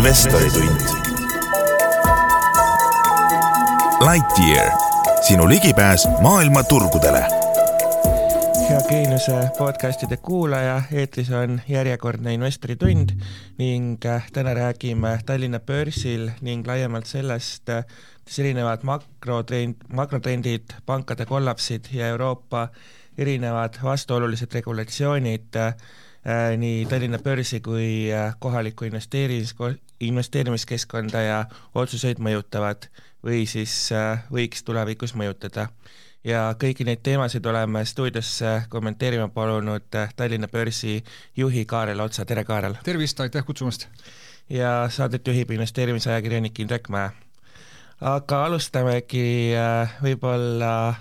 [0.00, 0.80] investoritund.
[4.00, 4.72] Lightyear,
[5.20, 7.24] sinu ligipääs maailma turgudele.
[8.68, 13.10] hea Geeniuse podcastide kuulaja, eetris on järjekordne investoritund
[13.58, 21.92] ning äh, täna räägime Tallinna börsil ning laiemalt sellest, kuidas erinevad makrotrend, makrotrendid, pankade kollapsid
[21.92, 22.68] ja Euroopa
[23.18, 25.74] erinevad vastuolulised regulatsioonid äh,
[26.56, 29.54] nii Tallinna börsi kui äh, kohalikku investeerimis,
[30.00, 31.38] investeerimiskeskkonda ja
[31.74, 32.88] otsuseid mõjutavad
[33.24, 35.68] või siis äh, võiks tulevikus mõjutada.
[36.24, 41.04] ja kõiki neid teemasid oleme stuudiosse kommenteerima palunud äh, Tallinna börsi
[41.36, 42.76] juhi Kaarel Otsa, tere Kaarel!
[42.84, 43.88] tervist, aitäh kutsumast!
[44.48, 47.10] ja saadet juhib investeerimisajakirjanik Indrek Mäe.
[48.00, 50.94] aga alustamegi äh, võib-olla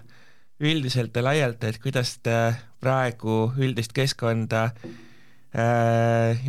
[0.60, 4.70] üldiselt ja laialt, et kuidas te praegu üldist keskkonda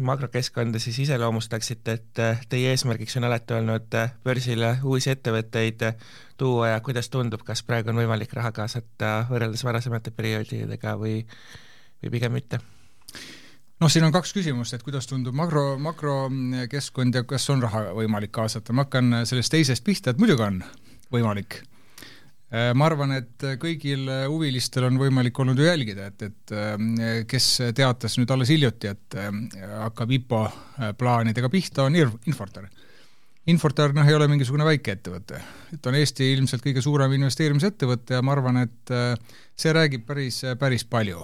[0.01, 5.87] makrokeskkonda siis iseloomustaksite, et äh, teie eesmärgiks on alati olnud äh, börsile uusi ettevõtteid
[6.37, 11.25] tuua ja kuidas tundub, kas praegu on võimalik raha kaasata võrreldes varasemate perioodidega või,
[12.03, 12.61] või pigem mitte?
[13.81, 18.37] noh, siin on kaks küsimust, et kuidas tundub makro, makrokeskkond ja kas on raha võimalik
[18.37, 20.61] kaasata, ma hakkan sellest teisest pihta, et muidugi on
[21.09, 21.80] võimalik Äh,
[22.51, 27.47] ma arvan, et kõigil huvilistel on võimalik olnud ju jälgida, et, et äh, kes
[27.79, 29.29] teatas nüüd alles hiljuti, et äh,
[29.85, 30.41] hakkab IPO
[30.99, 32.67] plaanidega pihta, on Infortar.
[33.51, 35.39] Infortar noh, ei ole mingisugune väikeettevõte,
[35.77, 38.95] et on Eesti ilmselt kõige suurem investeerimisettevõte ja ma arvan, et
[39.59, 41.23] see räägib päris, päris palju.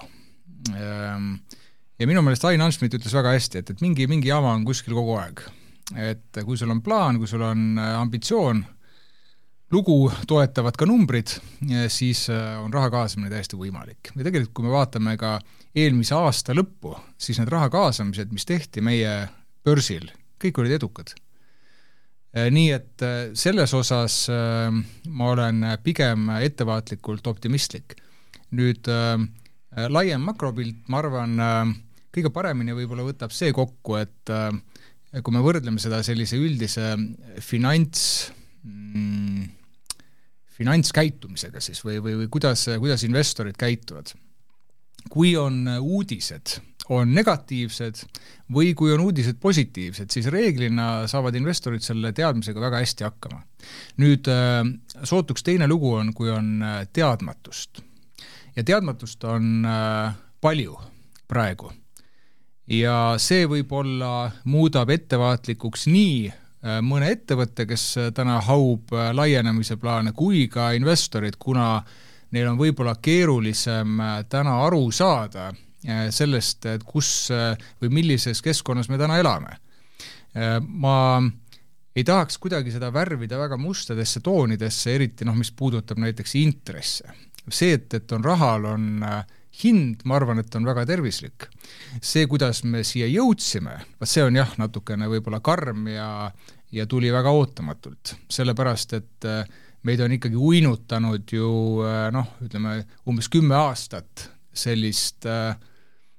[0.72, 1.34] Ähm,
[1.98, 4.94] ja minu meelest Ain Ansmit ütles väga hästi, et, et mingi, mingi jama on kuskil
[4.96, 5.42] kogu aeg.
[6.02, 8.64] et kui sul on plaan, kui sul on ambitsioon
[9.74, 11.32] lugu toetavad ka numbrid,
[11.90, 14.12] siis äh, on raha kaasamine täiesti võimalik.
[14.14, 15.36] ja tegelikult, kui me vaatame ka
[15.76, 19.26] eelmise aasta lõppu, siis need raha kaasamised, mis tehti meie
[19.66, 20.08] börsil,
[20.42, 21.10] kõik olid edukad.
[22.36, 27.98] Äh, nii et äh, selles osas ma olen pigem ettevaatlikult optimistlik.
[28.56, 28.86] nüüd
[29.90, 31.32] laiem makropilt, ma arvan,
[32.14, 34.30] kõige paremini võib-olla võtab see kokku, et
[35.18, 36.94] kui me võrdleme seda sellise üldise
[37.42, 38.30] finants
[38.62, 39.15] mm,
[40.56, 44.14] finantskäitumisega siis või, või, või kuidas, kuidas investorid käituvad.
[45.10, 46.56] kui on uudised,
[46.88, 48.00] on negatiivsed
[48.52, 53.42] või kui on uudised positiivsed, siis reeglina saavad investorid selle teadmisega väga hästi hakkama.
[53.96, 54.62] nüüd äh,
[55.02, 57.82] sootuks teine lugu on, kui on äh, teadmatust.
[58.56, 60.78] ja teadmatust on äh, palju
[61.28, 61.72] praegu.
[62.66, 66.32] ja see võib-olla muudab ettevaatlikuks nii
[66.82, 71.82] mõne ettevõtte, kes äh, täna haub äh, laienemise plaane, kui ka investorid, kuna
[72.34, 75.52] neil on võib-olla keerulisem täna aru saada
[76.10, 79.52] sellest, et kus või millises keskkonnas me täna elame.
[80.58, 81.22] ma
[81.94, 87.14] ei tahaks kuidagi seda värvida väga mustadesse toonidesse, eriti noh, mis puudutab näiteks intresse.
[87.48, 89.06] see, et, et on rahal, on
[89.62, 91.48] hind, ma arvan, et on väga tervislik.
[92.02, 96.10] see, kuidas me siia jõudsime, vot see on jah, natukene võib-olla karm ja
[96.72, 99.46] ja tuli väga ootamatult, sellepärast et äh,
[99.86, 101.48] meid on ikkagi uinutanud ju
[101.86, 105.54] äh, noh, ütleme umbes kümme aastat sellist, äh,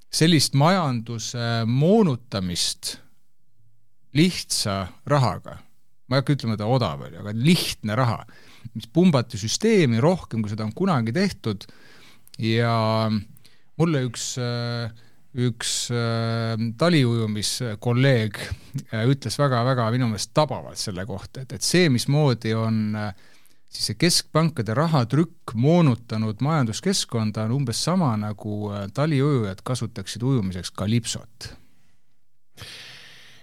[0.09, 2.95] sellist majanduse moonutamist
[4.17, 5.57] lihtsa rahaga,
[6.07, 8.21] ma ei hakka ütlema, et ta odav oli, aga lihtne raha,
[8.73, 11.67] mis pumbati süsteemi rohkem, kui seda on kunagi tehtud
[12.37, 13.09] ja
[13.77, 14.89] mulle üks äh,
[15.37, 22.55] üks äh, taliujumiskolleeg äh, ütles väga-väga minu meelest tabavalt selle kohta, et, et see, mismoodi
[22.57, 22.97] on
[23.67, 31.51] siis see keskpankade rahatrükk moonutanud majanduskeskkonda, on umbes sama, nagu taliujujad kasutaksid ujumiseks kalipsot.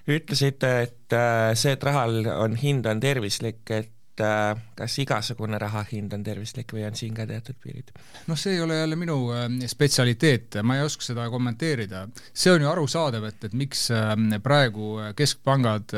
[0.08, 1.18] ütlesite, et
[1.56, 6.84] see, et rahal on hind, on tervislik, et kas igasugune raha hind on tervislik või
[6.86, 7.90] on siin ka teatud piirid?
[8.28, 12.06] noh, see ei ole jälle minu äh, spetsialiteet, ma ei oska seda kommenteerida.
[12.32, 15.94] see on ju arusaadav, et, et miks äh, praegu keskpangad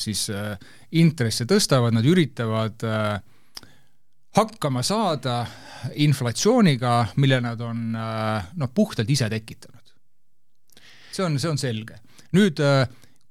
[0.00, 0.26] siis
[0.96, 2.82] intresse tõstavad, nad üritavad
[4.36, 5.38] hakkama saada
[6.02, 9.94] inflatsiooniga, mille nad on noh, puhtalt ise tekitanud.
[11.12, 12.00] see on, see on selge.
[12.36, 12.60] nüüd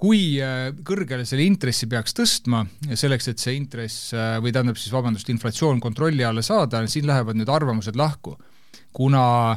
[0.01, 4.94] kui äh, kõrgele selle intressi peaks tõstma, selleks, et see intress äh, või tähendab siis
[4.94, 8.36] vabandust, inflatsioon kontrolli alla saada, siin lähevad nüüd arvamused lahku.
[8.95, 9.56] kuna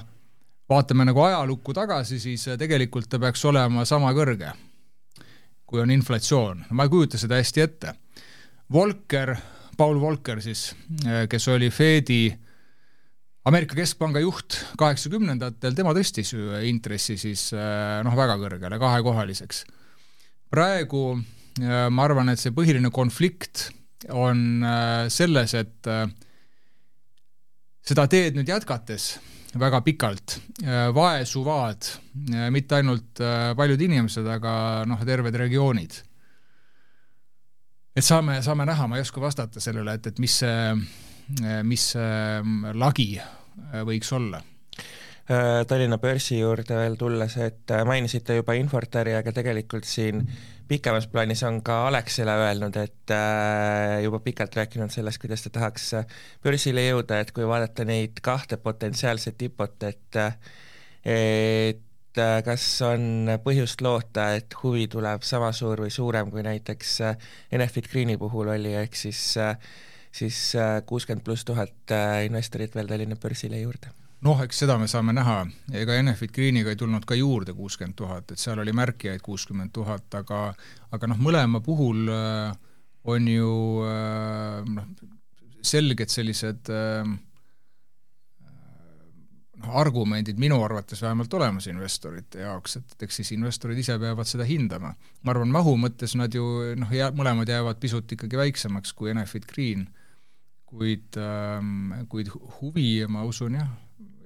[0.68, 4.52] vaatame nagu ajalukku tagasi, siis äh, tegelikult ta peaks olema sama kõrge,
[5.66, 6.64] kui on inflatsioon.
[6.70, 7.94] ma ei kujuta seda hästi ette.
[8.72, 9.34] Volker,
[9.76, 10.74] Paul Volker siis,
[11.30, 12.28] kes oli Fedi
[13.48, 19.62] Ameerika Keskpanga juht kaheksakümnendatel, tema tõstis ju intressi siis noh, väga kõrgele, kahekohaliseks
[20.50, 21.02] praegu
[21.58, 23.68] ma arvan, et see põhiline konflikt
[24.14, 24.62] on
[25.10, 25.88] selles, et
[27.88, 29.08] seda teed nüüd jätkates
[29.58, 30.36] väga pikalt
[30.94, 31.88] vaesuvad
[32.54, 33.22] mitte ainult
[33.58, 34.52] paljud inimesed, aga
[34.86, 35.96] noh, terved regioonid.
[37.96, 40.78] et saame, saame näha, ma ei oska vastata sellele, et, et mis see,
[41.66, 43.10] mis see lagi
[43.88, 44.57] võiks olla Äh,
[45.28, 50.22] Tallinna börsi juurde veel tulles, et äh, mainisite juba Infortari, aga tegelikult siin
[50.68, 55.90] pikemas plaanis on ka Alexela öelnud, et äh, juba pikalt rääkinud sellest, kuidas ta tahaks
[56.44, 60.22] börsile jõuda, et kui vaadata neid kahte potentsiaalset tipot, et
[61.08, 61.84] et
[62.44, 66.96] kas on põhjust loota, et huvi tuleb sama suur või suurem, kui näiteks
[67.52, 69.22] Enefit Greeni puhul oli, ehk siis
[70.18, 70.42] siis
[70.88, 73.92] kuuskümmend pluss tuhat investorit veel Tallinna börsile juurde
[74.26, 75.42] noh, eks seda me saame näha,
[75.78, 80.08] ega Enefit Greeniga ei tulnud ka juurde kuuskümmend tuhat, et seal oli märkijaid kuuskümmend tuhat,
[80.18, 80.48] aga
[80.94, 82.50] aga noh, mõlema puhul äh,
[83.08, 83.54] on ju
[83.86, 84.90] äh, noh,
[85.62, 87.06] selged sellised äh,
[89.58, 94.46] noh, argumendid minu arvates vähemalt olemas investorite jaoks, et eks siis investorid ise peavad seda
[94.48, 94.94] hindama.
[95.22, 99.46] ma arvan, mahu mõttes nad ju noh, jää-, mõlemad jäävad pisut ikkagi väiksemaks kui Enefit
[99.46, 99.86] Green,
[100.68, 103.70] kuid ähm,, kuid huvi, ma usun jah,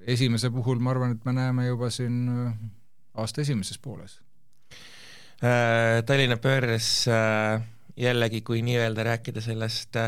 [0.07, 2.53] esimese puhul ma arvan, et me näeme juba siin äh,
[3.13, 4.19] aasta esimeses pooles.
[5.43, 7.61] Äh, Tallinna börs äh,
[7.97, 9.99] jällegi, kui nii-öelda rääkida sellest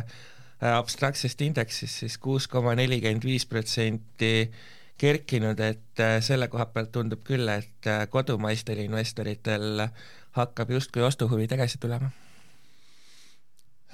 [0.65, 4.49] abstraktsest indeksist, siis kuus koma nelikümmend viis protsenti
[4.97, 9.83] kerkinud, et selle koha pealt tundub küll, et kodumaistel investoritel
[10.39, 12.09] hakkab justkui ostuhuvi tagasi tulema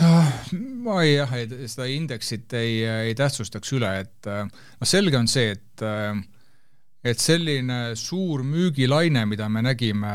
[0.02, 5.54] ma ei jah, ei seda indeksit ei, ei tähtsustaks üle, et noh, selge on see,
[5.56, 5.86] et
[7.02, 10.12] et selline suur müügilaine, mida me nägime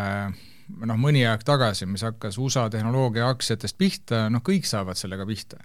[0.87, 5.61] noh, mõni aeg tagasi, mis hakkas USA tehnoloogia aktsiatest pihta, noh, kõik saavad sellega pihta.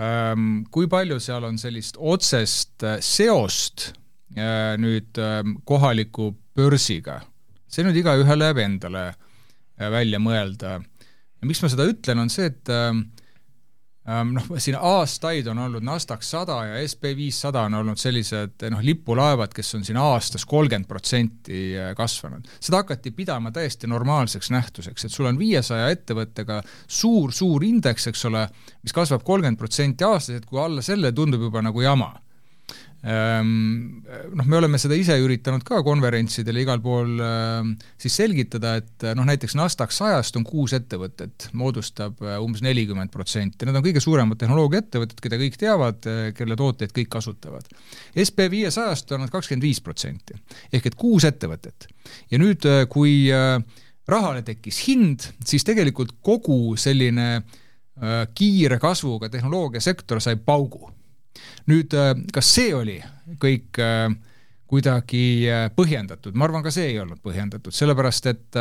[0.00, 3.90] Ehm, kui palju seal on sellist otsest seost
[4.36, 7.20] äh, nüüd ähm, kohaliku börsiga,
[7.70, 10.80] see nüüd igaühele jääb endale äh, välja mõelda.
[10.80, 13.04] ja miks ma seda ütlen, on see, et äh, Ehm,
[14.04, 19.54] noh, siin aastaid on olnud Nasdaq sada ja SB viissada on olnud sellised noh, lipulaevad,
[19.56, 22.48] kes on siin aastas kolmkümmend protsenti äh, kasvanud.
[22.60, 28.46] seda hakati pidama täiesti normaalseks nähtuseks, et sul on viiesaja ettevõttega suur-suur indeks, eks ole,
[28.82, 32.23] mis kasvab kolmkümmend protsenti aastas, et kui alla selle tundub juba nagu jama Ehm,
[33.04, 39.26] noh, me oleme seda ise üritanud ka konverentsidel igal pool ehm, siis selgitada, et noh,
[39.28, 44.40] näiteks Nasdaq sajast on kuus ettevõtet, moodustab eh, umbes nelikümmend protsenti, need on kõige suuremad
[44.40, 47.68] tehnoloogiaettevõtted, keda kõik teavad, eh, kelle tooteid kõik kasutavad.
[48.24, 50.38] SB viiesajast on nad kakskümmend viis protsenti,
[50.72, 51.90] ehk et kuus ettevõtet.
[52.30, 53.28] ja nüüd, eh, kui
[54.08, 57.44] rahale tekkis hind, siis tegelikult kogu selline
[58.34, 60.90] kiire kasvuga tehnoloogiasektor sai paugu
[61.70, 62.98] nüüd, äh, kas see oli
[63.42, 64.08] kõik äh,
[64.70, 68.58] kuidagi äh, põhjendatud, ma arvan, ka see ei olnud põhjendatud, sellepärast et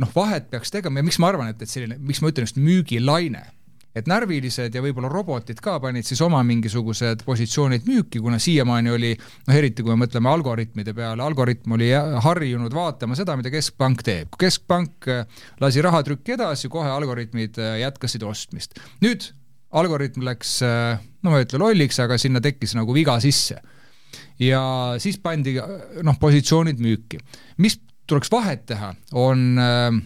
[0.00, 2.60] noh, vahet peaks tegema ja miks ma arvan, et, et selline, miks ma ütlen just
[2.60, 3.42] müügilaine,
[3.96, 9.10] et närvilised ja võib-olla robotid ka panid siis oma mingisugused positsioonid müüki, kuna siiamaani oli
[9.16, 11.90] noh, eriti kui me mõtleme algoritmide peale, algoritm oli
[12.26, 14.30] harjunud vaatama seda, mida keskpank teeb.
[14.30, 15.10] kui keskpank
[15.62, 18.78] lasi rahatrükki edasi, kohe algoritmid jätkasid ostmist.
[19.02, 19.32] nüüd
[19.78, 23.60] algoritm läks, äh, no ma ei ütle lolliks, aga sinna tekkis nagu viga sisse.
[24.40, 24.62] ja
[24.98, 25.54] siis pandi
[26.02, 27.20] noh, positsioonid müüki.
[27.58, 30.00] mis tuleks vahet teha, on äh,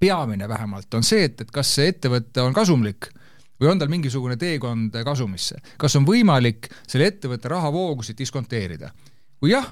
[0.00, 3.10] peamine vähemalt, on see, et, et kas see ettevõte on kasumlik
[3.58, 5.58] või on tal mingisugune teekond kasumisse.
[5.78, 8.92] kas on võimalik selle ettevõtte rahavoogusid diskonteerida?
[9.40, 9.66] kui jah,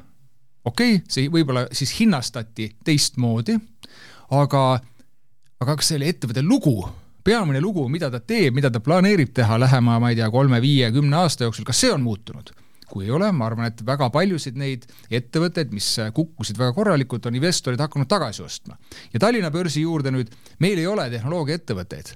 [0.65, 3.59] okei okay,, see võib-olla siis hinnastati teistmoodi,
[4.31, 4.63] aga,
[5.61, 6.81] aga kas selle ettevõtte lugu
[7.27, 10.93] peamine lugu, mida ta teeb, mida ta planeerib teha lähema, ma ei tea, kolme, viie,
[10.95, 12.55] kümne aasta jooksul, kas see on muutunud?
[12.87, 17.35] kui ei ole, ma arvan, et väga paljusid neid ettevõtteid, mis kukkusid väga korralikult, on
[17.35, 18.79] investorid hakanud tagasi ostma.
[19.11, 20.31] ja Tallinna börsi juurde nüüd,
[20.63, 22.13] meil ei ole tehnoloogiaettevõtteid,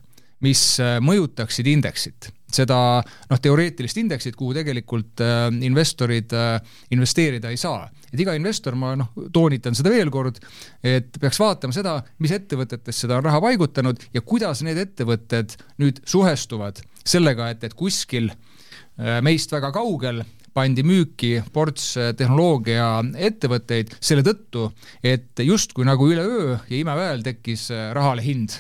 [0.47, 0.63] mis
[1.03, 6.59] mõjutaksid indeksit seda noh, teoreetilist indeksit, kuhu tegelikult äh, investorid äh,
[6.95, 7.89] investeerida ei saa.
[8.11, 10.41] et iga investor, ma noh, toonitan seda veel kord,
[10.83, 16.03] et peaks vaatama seda, mis ettevõtetes seda on raha paigutanud ja kuidas need ettevõtted nüüd
[16.05, 20.25] suhestuvad sellega, et, et kuskil äh, meist väga kaugel
[20.57, 24.69] pandi müüki ports äh, tehnoloogiaettevõtteid selle tõttu,
[25.03, 28.59] et justkui nagu üleöö ja imeväel tekkis äh, rahale hind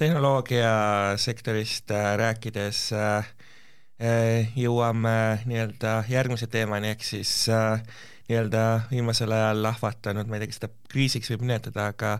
[0.00, 3.26] tehnoloogiasektorist äh, rääkides äh,
[4.00, 10.60] äh, jõuame nii-öelda järgmise teemani, ehk siis nii-öelda viimasel ajal lahvatanud, ma ei tea, kas
[10.62, 12.14] seda kriisiks võib nimetada, aga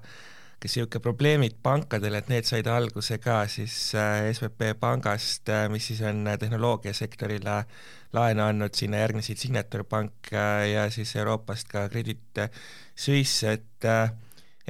[0.61, 6.29] kas niisugune probleemid pankadel, et need said alguse ka siis SVP pangast, mis siis on
[6.43, 7.63] tehnoloogiasektorile
[8.13, 12.45] laenu andnud, sinna järgnesid Signature Pank ja siis Euroopast ka Credit
[12.93, 13.89] Suisse, et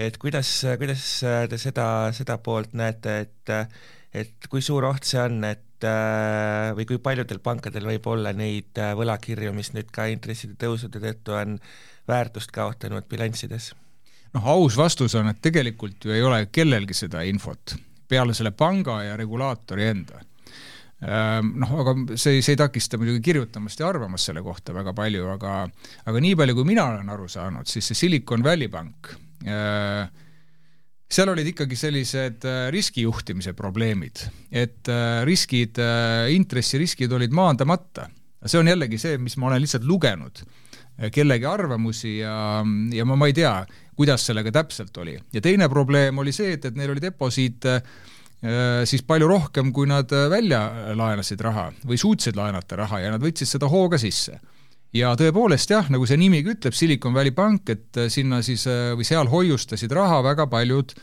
[0.01, 1.07] et kuidas, kuidas
[1.51, 3.55] te seda, seda poolt näete, et
[4.11, 5.87] et kui suur oht see on, et
[6.77, 11.61] või kui paljudel pankadel võib olla neid võlakirju, mis nüüd ka intresside tõusude tõttu on
[12.11, 13.71] väärtust kaotanud bilanssides?
[14.35, 17.77] noh, aus vastus on, et tegelikult ju ei ole kellelgi seda infot
[18.11, 20.25] peale selle panga ja regulaatori enda
[21.01, 25.31] Ehm, noh, aga see, see ei takista muidugi kirjutamast ja arvamast selle kohta väga palju,
[25.33, 25.55] aga
[26.11, 29.15] aga nii palju, kui mina olen aru saanud, siis see Silicon Valley Bank,
[31.11, 38.09] seal olid ikkagi sellised äh, riskijuhtimise probleemid, et äh, riskid, äh, intressiriskid olid maandamata.
[38.45, 40.45] see on jällegi see, mis ma olen lihtsalt lugenud,
[41.13, 42.61] kellegi arvamusi ja,
[42.93, 43.53] ja ma, ma ei tea,
[43.97, 45.19] kuidas sellega täpselt oli.
[45.33, 47.83] ja teine probleem oli see, et, et neil oli deposiit äh,
[48.41, 50.63] Äh, siis palju rohkem, kui nad äh, välja
[50.97, 54.39] laenasid raha või suutsid laenata raha ja nad võtsid seda hooga sisse.
[54.97, 59.07] Ja tõepoolest jah, nagu see nimigi ütleb, Silicon Valley Bank, et äh, sinna siis või
[59.07, 60.95] seal hoiustasid raha väga paljud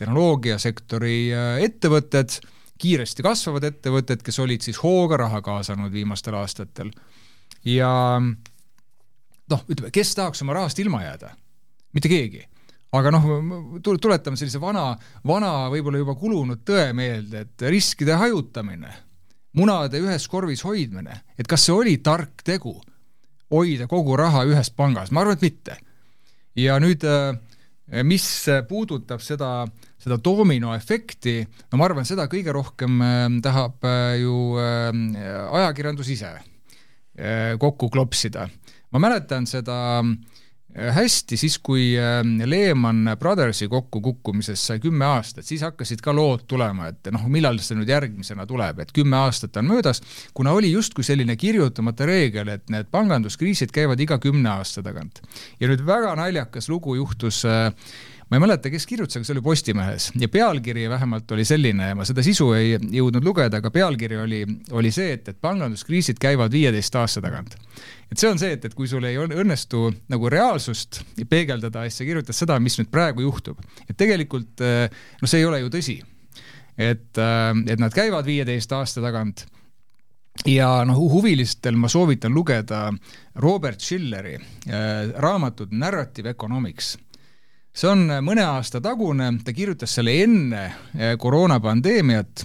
[0.00, 1.16] tehnoloogiasektori
[1.62, 2.38] ettevõtted,
[2.80, 6.90] kiiresti kasvavad ettevõtted, kes olid siis hooga raha kaasanud viimastel aastatel.
[7.68, 11.36] ja noh, ütleme, kes tahaks oma rahast ilma jääda?
[11.92, 12.46] mitte keegi
[12.92, 13.26] aga noh,
[13.82, 14.92] tuletame sellise vana,
[15.26, 18.92] vana võib-olla juba kulunud tõe meelde, et riskide hajutamine,
[19.56, 22.74] munade ühes korvis hoidmine, et kas see oli tark tegu,
[23.52, 25.76] hoida kogu raha ühes pangas, ma arvan, et mitte.
[26.56, 28.26] ja nüüd, äh, mis
[28.68, 29.66] puudutab seda,
[30.00, 31.36] seda dominoefekti,
[31.72, 36.34] no ma arvan, seda kõige rohkem äh, tahab äh, ju ajakirjandus ise
[37.60, 38.48] kokku klopsida.
[38.92, 40.14] ma mäletan seda äh,
[40.72, 46.88] hästi, siis kui äh, Lehman Brothersi kokkukukkumisest sai kümme aastat, siis hakkasid ka lood tulema,
[46.92, 50.02] et noh, millal see nüüd järgmisena tuleb, et kümme aastat on möödas,
[50.34, 55.20] kuna oli justkui selline kirjutamata reegel, et need panganduskriisid käivad iga kümne aasta tagant.
[55.60, 57.68] ja nüüd väga naljakas lugu juhtus äh,
[58.32, 61.96] ma ei mäleta, kes kirjutas, aga see oli Postimehes ja pealkiri vähemalt oli selline ja
[61.98, 64.38] ma seda sisu ei jõudnud lugeda, aga pealkiri oli,
[64.72, 67.58] oli see, et, et panganduskriisid käivad viieteist aasta tagant.
[68.08, 72.08] et see on see, et, et kui sul ei õnnestu nagu reaalsust peegeldada, siis sa
[72.08, 73.60] kirjutad seda, mis nüüd praegu juhtub.
[73.84, 76.00] et tegelikult noh, see ei ole ju tõsi.
[76.80, 79.44] et, et nad käivad viieteist aasta tagant
[80.48, 82.86] ja noh, huvilistel ma soovitan lugeda
[83.44, 86.96] Robert Schilleri äh, raamatut Narrative Economics
[87.72, 92.44] see on äh, mõne aasta tagune, ta kirjutas selle enne äh, koroonapandeemiat.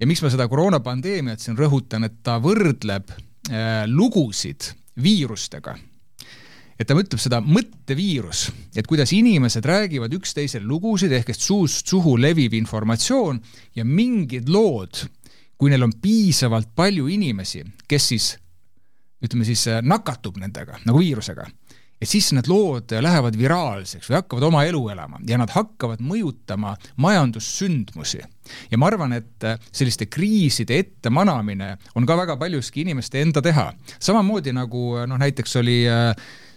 [0.00, 5.76] Ja miks ma seda koroonapandeemiat siin rõhutan, et ta võrdleb äh, lugusid viirustega.
[6.82, 12.16] et ta ütleb seda mõtteviirus, et kuidas inimesed räägivad üksteisele lugusid ehk et suust suhu
[12.18, 13.38] leviv informatsioon
[13.76, 15.04] ja mingid lood,
[15.54, 18.32] kui neil on piisavalt palju inimesi, kes siis
[19.22, 21.46] ütleme siis nakatub nendega nagu viirusega
[22.02, 26.74] et siis need lood lähevad viraalseks või hakkavad oma elu elama ja nad hakkavad mõjutama
[27.02, 28.22] majandussündmusi.
[28.70, 33.72] ja ma arvan, et selliste kriiside ettemanamine on ka väga paljuski inimeste enda teha.
[33.98, 36.16] samamoodi nagu noh, näiteks oli äh,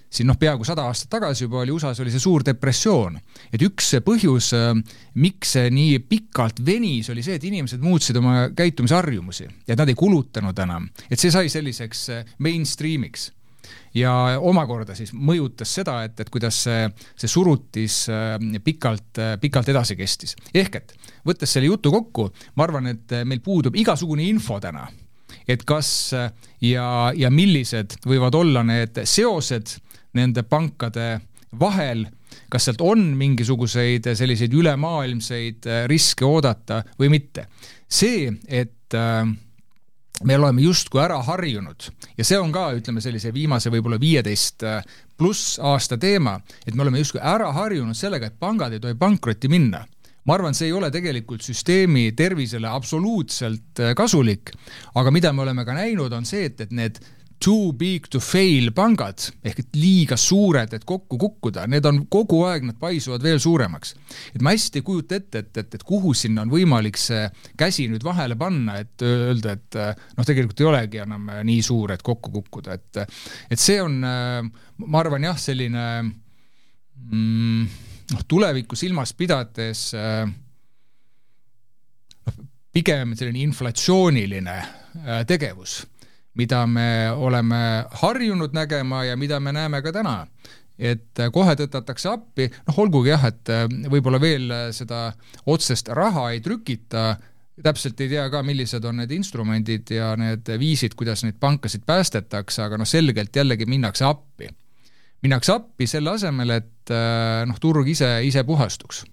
[0.10, 3.20] siin noh, peaaegu sada aastat tagasi juba oli USA-s oli see suur depressioon.
[3.54, 4.74] et üks põhjus, äh,
[5.22, 9.98] miks see nii pikalt venis, oli see, et inimesed muutsid oma käitumisharjumusi ja nad ei
[10.00, 13.30] kulutanud enam, et see sai selliseks äh, mainstream'iks
[13.96, 14.12] ja
[14.44, 19.98] omakorda siis mõjutas seda, et, et kuidas see, see surutis äh, pikalt, äh, pikalt edasi
[20.00, 20.36] kestis.
[20.54, 20.96] ehk et
[21.28, 24.88] võttes selle jutu kokku, ma arvan, et meil puudub igasugune info täna,
[25.48, 26.28] et kas äh,
[26.62, 29.78] ja, ja millised võivad olla need seosed
[30.16, 31.16] nende pankade
[31.60, 32.06] vahel,
[32.52, 37.48] kas sealt on mingisuguseid selliseid ülemaailmseid riske oodata või mitte.
[37.88, 39.24] see, et äh,
[40.24, 41.90] me oleme justkui ära harjunud.
[42.18, 44.86] Ja see on ka, ütleme sellise viimase võib-olla viieteist äh,
[45.18, 49.52] pluss aasta teema, et me oleme justkui ära harjunud sellega, et pangad ei tohi pankrotti
[49.52, 49.84] minna.
[50.26, 54.56] Ma arvan, see ei ole tegelikult süsteemi tervisele absoluutselt äh, kasulik,
[54.96, 57.02] aga mida me oleme ka näinud, on see, et, et need
[57.40, 62.42] too big to fail pangad ehk et liiga suured, et kokku kukkuda, need on kogu
[62.48, 63.96] aeg, nad paisuvad veel suuremaks.
[64.34, 67.26] et ma hästi ei kujuta ette, et, et, et kuhu sinna on võimalik see
[67.60, 69.80] käsi nüüd vahele panna, et öelda, et
[70.18, 73.04] noh, tegelikult ei olegi enam nii suur, et kokku kukkuda, et
[73.52, 77.62] et see on, ma arvan jah, selline mm,
[78.14, 79.90] noh, tulevikku silmas pidades
[82.26, 82.40] noh,
[82.76, 84.58] pigem selline inflatsiooniline
[85.28, 85.84] tegevus
[86.36, 90.28] mida me oleme harjunud nägema ja mida me näeme ka täna.
[90.76, 93.48] et kohe tõtatakse appi, noh olgugi jah, et
[93.88, 95.06] võib-olla veel seda
[95.48, 97.14] otsest raha ei trükita,
[97.64, 102.64] täpselt ei tea ka, millised on need instrumendid ja need viisid, kuidas neid pankasid päästetakse,
[102.66, 104.50] aga noh, selgelt jällegi minnakse appi.
[105.24, 109.06] minnakse appi selle asemel, et äh, noh, turg ise, ise puhastuks.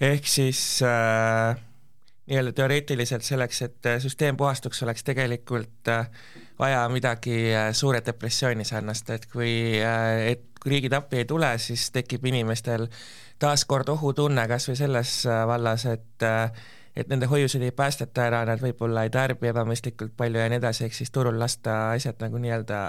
[0.00, 1.58] ehk siis äh,
[2.30, 6.06] nii-öelda teoreetiliselt selleks, et süsteem puhastuks, oleks tegelikult äh,
[6.60, 11.54] vaja midagi äh, suure depressiooni sarnast, et kui äh,, et kui riigid appi ei tule,
[11.58, 12.86] siis tekib inimestel
[13.40, 16.52] taaskord ohutunne kas või selles äh, vallas, et äh,
[16.96, 20.84] et nende hoiuseid ei päästeta ära, nad võib-olla ei tarbi ebamõistlikult palju ja nii edasi,
[20.88, 22.80] ehk siis turul lasta asjad nagu nii-öelda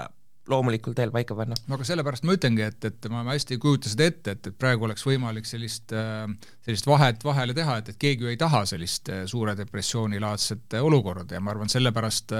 [0.52, 1.56] loomulikul teel paika panna.
[1.68, 4.58] no aga sellepärast ma ütlengi, et, et ma hästi ei kujuta seda ette, et, et
[4.58, 6.26] praegu oleks võimalik sellist, äh,
[6.66, 10.78] sellist vahet vahele teha, et, et keegi ju ei taha sellist äh, suure depressiooni laadset
[10.78, 12.36] äh, olukorda ja ma arvan, sellepärast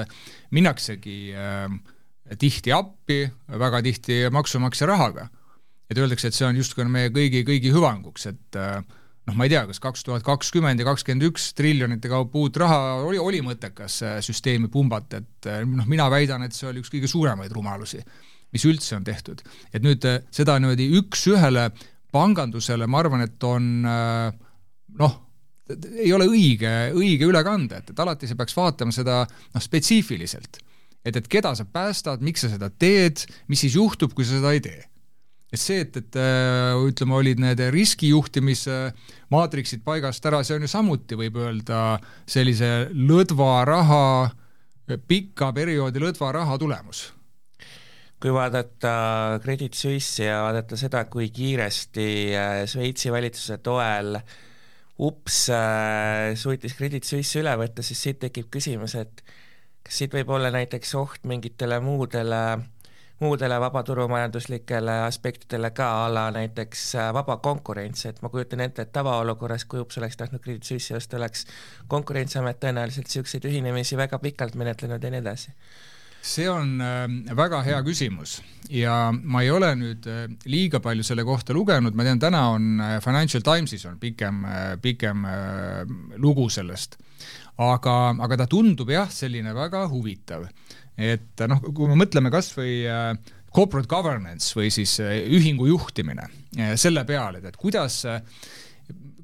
[0.53, 1.19] minnaksegi
[2.39, 3.27] tihti appi,
[3.59, 5.29] väga tihti maksumaksja rahaga.
[5.91, 8.79] et öeldakse, et see on justkui meie kõigi, kõigi hüvanguks, et äh,
[9.29, 12.81] noh, ma ei tea, kas kaks tuhat kakskümmend ja kakskümmend üks triljonite kaupa uut raha
[13.05, 17.11] oli, oli mõttekas süsteemi pumbata, et eh, noh, mina väidan, et see oli üks kõige
[17.11, 18.03] suuremaid rumalusi,
[18.53, 19.45] mis üldse on tehtud.
[19.73, 21.71] et nüüd eh, seda niimoodi üks-ühele
[22.13, 23.69] pangandusele, ma arvan, et on
[24.99, 25.15] noh,
[25.97, 30.61] ei ole õige, õige üle kanda, et, et alati sa peaks vaatama seda noh, spetsiifiliselt.
[31.07, 34.53] et, et keda sa päästad, miks sa seda teed, mis siis juhtub, kui sa seda
[34.53, 34.83] ei tee
[35.53, 38.77] et see, et, et äh, ütleme, olid need riskijuhtimise
[39.33, 44.05] maatriksid paigast ära, see on ju samuti, võib öelda, sellise lõdva raha,
[45.09, 47.11] pika perioodi lõdva raha tulemus.
[48.23, 54.17] Kui vaadata Credit Suisse'i ja vaadata seda, kui kiiresti äh, Šveitsi valitsuse toel
[55.03, 59.25] ups äh, suutis Credit Suisse üle võtta, siis siit tekib küsimus, et
[59.83, 62.43] kas siit võib olla näiteks oht mingitele muudele
[63.23, 68.93] muudele vabaturumajanduslikele aspektidele ka, a la näiteks äh, vaba konkurents, et ma kujutan ette, et
[68.93, 71.47] tavaolukorras, kui Ups oleks tahtnud Credit Suisse'i osta, oleks
[71.89, 75.57] Konkurentsiamet tõenäoliselt niisuguseid ühinemisi väga pikalt menetlenud ja nii edasi
[76.23, 78.37] see on äh, väga hea küsimus
[78.71, 82.85] ja ma ei ole nüüd äh, liiga palju selle kohta lugenud, ma tean, täna on
[83.03, 84.45] Financial Timesis on pikem,
[84.83, 85.27] pikem
[86.23, 86.99] lugu sellest.
[87.59, 90.49] Aga, aga ta tundub jah, selline väga huvitav
[90.99, 93.13] et noh, kui me mõtleme kas või äh,
[93.55, 98.03] corporate governance või siis äh, ühingu juhtimine äh, selle peale, et kuidas,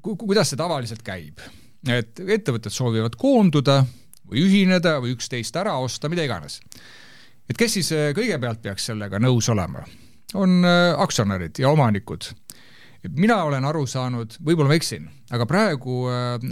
[0.01, 1.41] kuidas see tavaliselt käib.
[1.87, 3.83] et ettevõtted soovivad koonduda
[4.29, 6.59] või ühineda või üksteist ära osta, mida iganes.
[7.49, 9.85] et kes siis kõigepealt peaks sellega nõus olema?
[10.33, 12.27] on aktsionärid ja omanikud
[13.15, 16.01] mina olen aru saanud, võib-olla ma eksin, aga praegu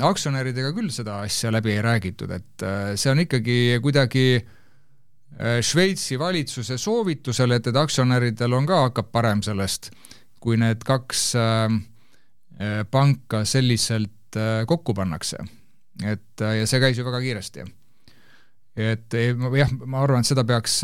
[0.07, 4.53] aktsionäridega küll seda asja läbi ei räägitud, et see on ikkagi kuidagi äh,
[5.37, 9.91] Äh, Šveitsi valitsuse soovitusel, et, et aktsionäridel on ka, hakkab parem sellest,
[10.41, 11.75] kui need kaks äh,
[12.57, 15.37] äh panka selliselt äh, kokku pannakse.
[16.03, 17.65] et äh, ja see käis ju väga kiiresti.
[18.75, 20.81] et jah, ma arvan, et seda peaks,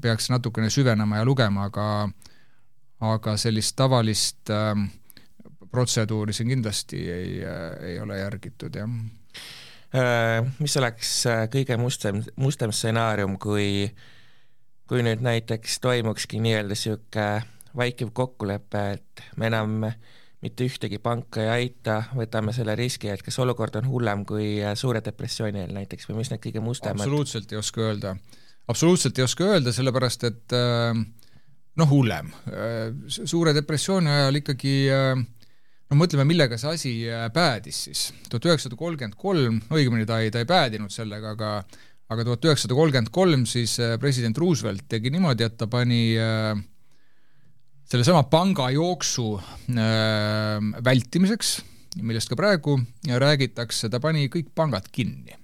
[0.00, 2.08] peaks natukene süvenema ja lugema, aga
[3.02, 4.76] aga sellist tavalist äh,
[5.70, 7.34] protseduuri siin kindlasti ei,
[7.88, 8.88] ei ole järgitud, jah
[9.92, 13.90] Äh, mis oleks äh, kõige mustem, mustem stsenaarium, kui,
[14.88, 17.26] kui nüüd näiteks toimukski nii-öelda niisugune
[17.76, 19.74] vaikiv kokkulepe, et me enam
[20.42, 24.72] mitte ühtegi panka ei aita, võtame selle riski, et kas olukord on hullem kui äh,
[24.80, 28.16] suure depressiooni eel näiteks või mis need kõige mustemad absoluutselt ei oska öelda.
[28.72, 30.56] absoluutselt ei oska öelda, sellepärast et
[31.80, 32.32] noh, hullem.
[33.08, 35.14] suure depressiooni ajal ikkagi äh,
[35.92, 38.02] no mõtleme, millega see asi äh, päädis siis.
[38.28, 41.54] tuhat üheksasada kolmkümmend kolm, õigemini ta ei, ta ei päädinud sellega, aga
[42.12, 46.54] aga tuhat üheksasada kolmkümmend kolm siis äh, president Roosevelt tegi niimoodi, et ta pani äh,
[47.88, 51.54] sellesama pangajooksu äh, vältimiseks,
[52.00, 55.36] millest ka praegu räägitakse, ta pani kõik pangad kinni.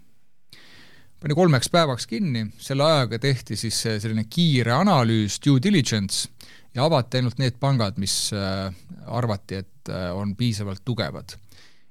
[1.21, 6.29] Pani kolmeks päevaks kinni, selle ajaga tehti siis selline kiire analüüs, due diligence,
[6.75, 8.69] ja avati ainult need pangad, mis äh,
[9.07, 11.37] arvati, et äh, on piisavalt tugevad.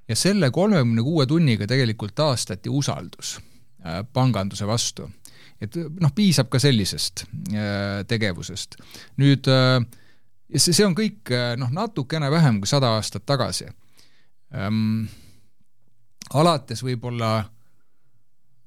[0.08, 3.36] ja selle kolmekümne kuue tunniga tegelikult taastati usaldus
[3.84, 5.10] äh, panganduse vastu.
[5.60, 7.26] et noh, piisab ka sellisest
[8.08, 8.76] tegevusest.
[9.16, 9.50] nüüd
[10.54, 13.68] see, see on kõik noh, natukene vähem kui sada aastat tagasi
[14.54, 15.08] ähm,.
[16.34, 17.42] alates võib-olla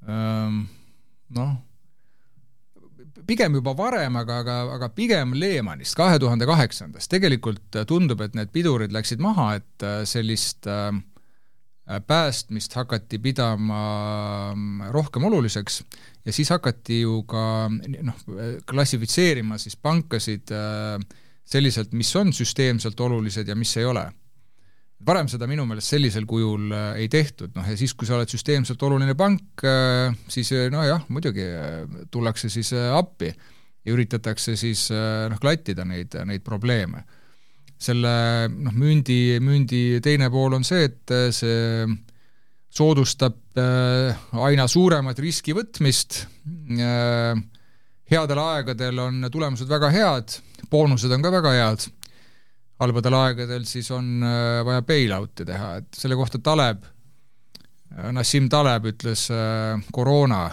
[0.07, 1.51] noh
[3.27, 7.09] pigem juba varem, aga, aga, aga pigem Lehmanist, kahe tuhande kaheksandast.
[7.11, 10.91] tegelikult tundub, et need pidurid läksid maha, et äh, sellist äh,
[12.07, 13.81] päästmist hakati pidama
[14.55, 15.81] mm, rohkem oluliseks
[16.25, 18.21] ja siis hakati ju ka noh,
[18.69, 20.97] klassifitseerima siis pankasid äh,
[21.45, 24.05] selliselt, mis on süsteemselt olulised ja mis ei ole.
[25.05, 28.31] Varem seda minu meelest sellisel kujul äh, ei tehtud, noh ja siis, kui sa oled
[28.31, 31.47] süsteemselt oluline pank, äh, siis nojah, muidugi
[32.11, 37.03] tullakse siis appi ja üritatakse siis noh, klattida neid, neid probleeme.
[37.81, 38.11] selle
[38.51, 41.87] noh, mündi, mündi teine pool on see, et see
[42.71, 46.19] soodustab aina suuremat riski võtmist,
[48.11, 50.37] headel aegadel on tulemused väga head,
[50.69, 51.87] boonused on ka väga head,
[52.81, 56.83] halbadel aegadel siis on äh, vaja bail-out'i teha, et selle kohta Taleb,
[57.93, 60.49] äh, Nassim Taleb ütles äh, koroona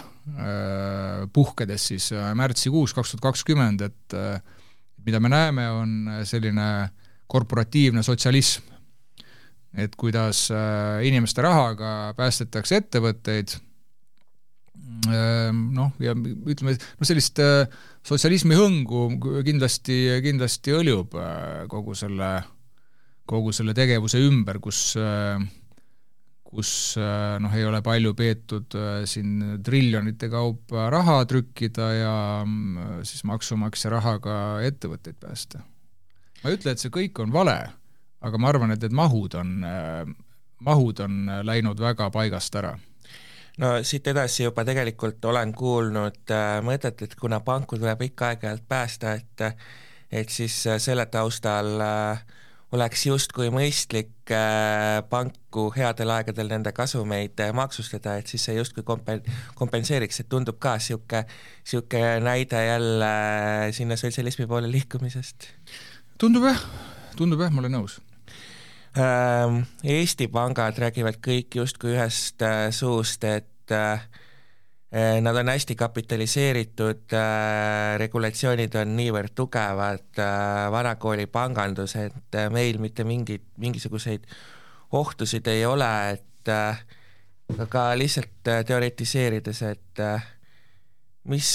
[1.33, 4.13] puhkedes siis märtsikuus kaks tuhat kakskümmend, et
[5.07, 6.67] mida me näeme, on selline
[7.25, 8.61] korporatiivne sotsialism.
[9.73, 10.51] et kuidas
[11.01, 13.55] inimeste rahaga päästetakse ettevõtteid
[15.09, 17.69] noh, ja ütleme, noh sellist äh,
[18.05, 19.05] sotsialismi hõngu
[19.45, 22.31] kindlasti, kindlasti õljub äh, kogu selle,
[23.29, 25.39] kogu selle tegevuse ümber, kus äh,
[26.49, 28.73] kus noh, ei ole palju peetud
[29.05, 32.13] siin triljonite kaupa raha trükkida ja
[33.05, 34.33] siis maksumaksja rahaga
[34.65, 35.61] ettevõtteid päästa.
[36.41, 37.53] ma ei ütle, et see kõik on vale,
[38.25, 39.61] aga ma arvan, et need mahud on,
[40.65, 42.73] mahud on läinud väga paigast ära
[43.59, 48.67] no siit edasi juba tegelikult olen kuulnud äh, mõtet, et kuna panku tuleb ikka aeg-ajalt
[48.67, 49.47] päästa, et
[50.09, 52.23] et siis äh, selle taustal äh,
[52.75, 58.85] oleks justkui mõistlik äh, panku headel aegadel nende kasumeid äh, maksustada, et siis see justkui
[58.85, 59.25] kompen-,
[59.57, 61.23] kompenseeriks, et tundub ka niisugune,
[61.63, 65.49] niisugune näide jälle äh, sinna sotsialismi poole liikumisest.
[66.21, 66.61] tundub jah,
[67.17, 67.99] tundub jah, ma olen nõus
[68.97, 74.01] Eesti pangad räägivad kõik justkui ühest äh, suust, et äh,
[74.89, 77.13] äh, nad on hästi kapitaliseeritud,
[78.01, 80.23] regulatsioonid on niivõrd tugevad,
[80.73, 84.25] vanakooli pangandus, et meil mitte mingit, mingisuguseid
[84.97, 90.05] ohtusid ei ole, et aga lihtsalt teoritiseerides, et
[91.29, 91.49] mis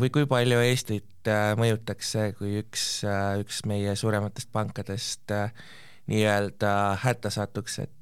[0.00, 1.28] või kui palju Eestit
[1.60, 3.02] mõjutaks see, kui üks,
[3.42, 5.50] üks meie suurematest pankadest äh,
[6.10, 7.92] nii-öelda hätta satuks, et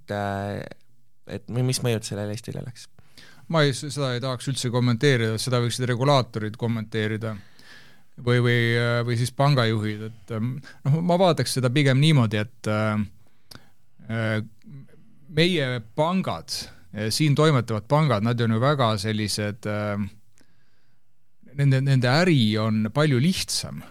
[1.35, 2.89] et mis mõjud sellel Eestile oleks?
[3.49, 7.35] ma ei, seda ei tahaks üldse kommenteerida, seda võiksid regulaatorid kommenteerida
[8.25, 8.59] või, või,
[9.05, 14.39] või siis pangajuhid, et noh, ma vaataks seda pigem niimoodi, et äh,
[15.35, 16.57] meie pangad,
[17.11, 19.97] siin toimetavad pangad, nad on ju väga sellised äh,
[21.59, 23.83] nende, nende äri on palju lihtsam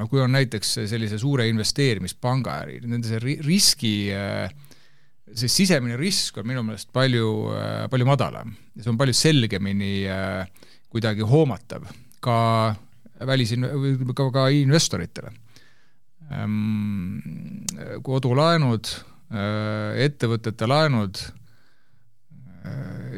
[0.00, 3.94] no kui on näiteks sellise suure investeerimispanga äri, nende see riski,
[5.30, 7.26] see sisemine risk on minu meelest palju,
[7.92, 9.92] palju madalam ja see on palju selgemini
[10.90, 11.84] kuidagi hoomatav
[12.24, 12.38] ka
[13.28, 13.68] välisin-,
[14.16, 15.30] ka, ka investoritele.
[16.30, 17.20] Ehm,
[18.06, 18.90] kodulaenud,
[20.00, 21.20] ettevõtete laenud,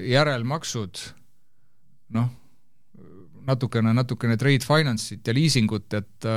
[0.02, 1.00] järelmaksud,
[2.16, 2.30] noh
[3.46, 6.28] natukene, natukene trade finance'it ja liisingut, et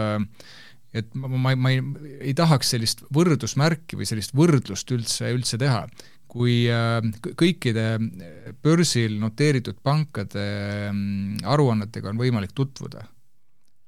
[0.96, 1.82] et ma, ma, ma ei,
[2.30, 5.86] ei tahaks sellist võrdusmärki või sellist võrdlust üldse, üldse teha.
[6.36, 6.65] kui
[7.39, 7.84] kõikide
[8.63, 10.44] börsil noteeritud pankade
[10.91, 13.06] mm, aruannetega on võimalik tutvuda,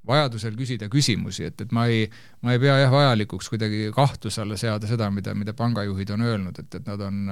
[0.08, 2.06] vajadusel küsida küsimusi, et, et ma ei,
[2.40, 6.62] ma ei pea jah vajalikuks kuidagi kahtluse alla seada seda, mida, mida pangajuhid on öelnud,
[6.62, 7.28] et, et nad on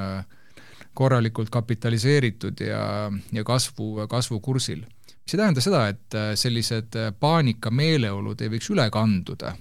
[0.97, 2.85] korralikult kapitaliseeritud ja,
[3.33, 4.85] ja kasvu, kasvukursil
[5.27, 9.57] mis ei tähenda seda, et äh, sellised äh, paanikameeleolud ei võiks üle kanduda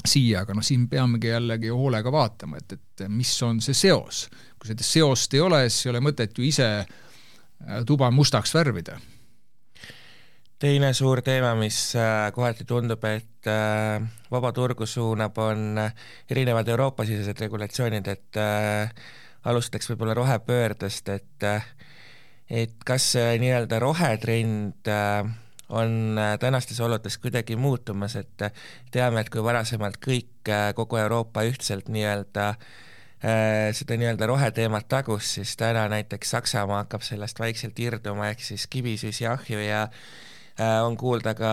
[0.00, 4.24] siia, aga noh, siin peamegi jällegi hoolega vaatama, et, et mis on see seos.
[4.58, 6.88] kui seda seost ei ole, siis ei ole mõtet ju ise äh,
[7.86, 8.98] tuba mustaks värvida.
[10.58, 11.94] teine suur teema, mis
[12.34, 13.46] kohati tundub, et
[14.30, 15.78] vaba turgu suunab, on
[16.28, 18.40] erinevad Euroopa-sisesed regulatsioonid, et
[19.48, 21.48] alustaks võib-olla rohepöördest, et
[22.50, 25.22] et kas see nii-öelda rohetrend äh,
[25.68, 28.52] on äh, tänastes oludes kuidagi muutumas, et äh,
[28.90, 32.54] teame, et kui varasemalt kõik, kogu Euroopa ühtselt nii-öelda
[33.76, 39.26] seda nii-öelda roheteemat tagus, siis täna näiteks Saksamaa hakkab sellest vaikselt irduma, ehk siis kivisüsi
[39.28, 39.82] ahju ja
[40.86, 41.50] on kuulda ka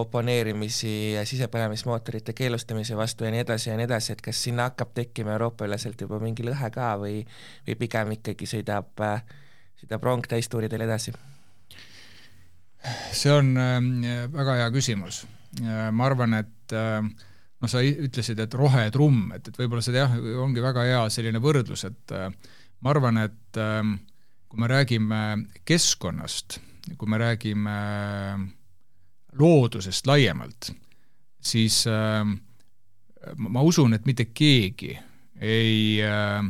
[0.00, 5.36] oponeerimisi sisepõlemismootorite keelustamise vastu ja nii edasi ja nii edasi, et kas sinna hakkab tekkima
[5.38, 7.22] Euroopa-üleselt juba mingi lõhe ka või,
[7.68, 9.22] või pigem ikkagi sõidab äh,
[9.80, 11.14] sõidab rong täistuuridel edasi?
[13.16, 13.92] see on ähm,
[14.32, 15.22] väga hea küsimus.
[15.64, 17.12] ma arvan, et ähm,
[17.62, 21.86] noh, sa ütlesid, et rohetrumm, et, et võib-olla see jah, ongi väga hea selline võrdlus,
[21.88, 22.28] et äh,
[22.82, 23.96] ma arvan, et ähm,
[24.50, 25.20] kui me räägime
[25.64, 26.58] keskkonnast,
[26.98, 27.76] kui me räägime
[29.40, 30.68] loodusest laiemalt,
[31.42, 34.92] siis ma usun, et mitte keegi
[35.42, 36.44] ei äh,,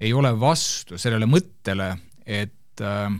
[0.00, 1.92] ei ole vastu sellele mõttele,
[2.30, 3.10] et äh,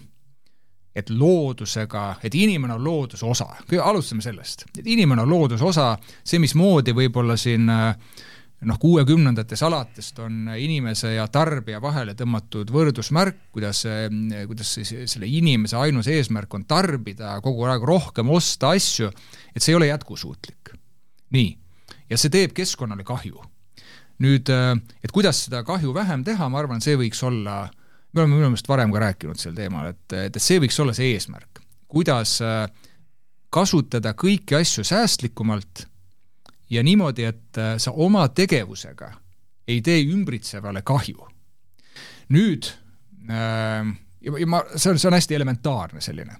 [0.90, 3.46] et loodusega, et inimene on looduse osa,
[3.82, 5.92] alustame sellest, et inimene on looduse osa,
[6.26, 7.92] see, mismoodi võib-olla siin äh,
[8.66, 13.84] noh, kuuekümnendates alatest on inimese ja tarbija vahele tõmmatud võrdusmärk, kuidas,
[14.50, 19.10] kuidas siis selle inimese ainus eesmärk on tarbida kogu aeg rohkem, osta asju,
[19.54, 20.74] et see ei ole jätkusuutlik.
[21.30, 21.50] nii,
[22.10, 23.40] ja see teeb keskkonnale kahju.
[24.20, 24.50] nüüd,
[25.04, 27.70] et kuidas seda kahju vähem teha, ma arvan, see võiks olla,
[28.12, 31.12] me oleme minu meelest varem ka rääkinud sel teemal, et, et see võiks olla see
[31.14, 32.38] eesmärk, kuidas
[33.50, 35.86] kasutada kõiki asju säästlikumalt
[36.70, 39.10] ja niimoodi, et äh, sa oma tegevusega
[39.68, 41.26] ei tee ümbritsevale kahju.
[42.30, 42.66] nüüd
[43.30, 43.86] äh,
[44.20, 46.36] ja, ja ma, see on, see on hästi elementaarne selline.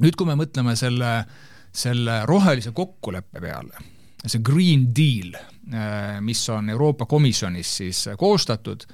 [0.00, 1.24] nüüd, kui me mõtleme selle,
[1.72, 3.84] selle rohelise kokkuleppe peale,
[4.26, 5.34] see Green Deal,
[5.72, 8.84] äh, mis on Euroopa Komisjonis siis koostatud,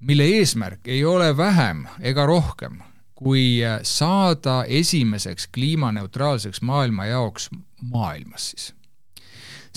[0.00, 2.80] mille eesmärk ei ole vähem ega rohkem
[3.14, 7.50] kui saada esimeseks kliimaneutraalseks maailma jaoks
[7.82, 8.74] maailmas siis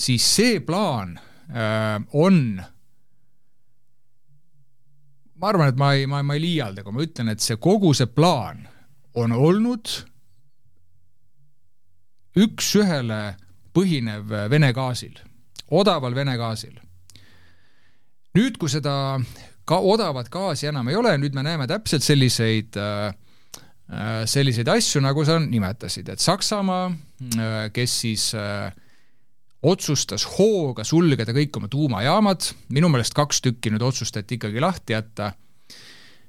[0.00, 1.18] siis see plaan
[1.50, 2.62] äh, on
[5.44, 7.92] ma arvan, et ma ei, ma, ma ei liialda, kui ma ütlen, et see kogu
[7.96, 8.64] see plaan
[9.20, 9.90] on olnud
[12.40, 13.20] üks-ühele
[13.74, 15.18] põhinev Vene gaasil,
[15.70, 16.78] odaval Vene gaasil.
[18.34, 19.20] nüüd, kui seda
[19.68, 23.14] ka odavat gaasi enam ei ole, nüüd me näeme täpselt selliseid äh,
[23.88, 28.26] äh selliseid asju, nagu sa nimetasid, et Saksamaa, äh, kes siis
[29.64, 35.32] otsustas hooga sulgeda kõik oma tuumajaamad, minu meelest kaks tükki nüüd otsustati ikkagi lahti jätta,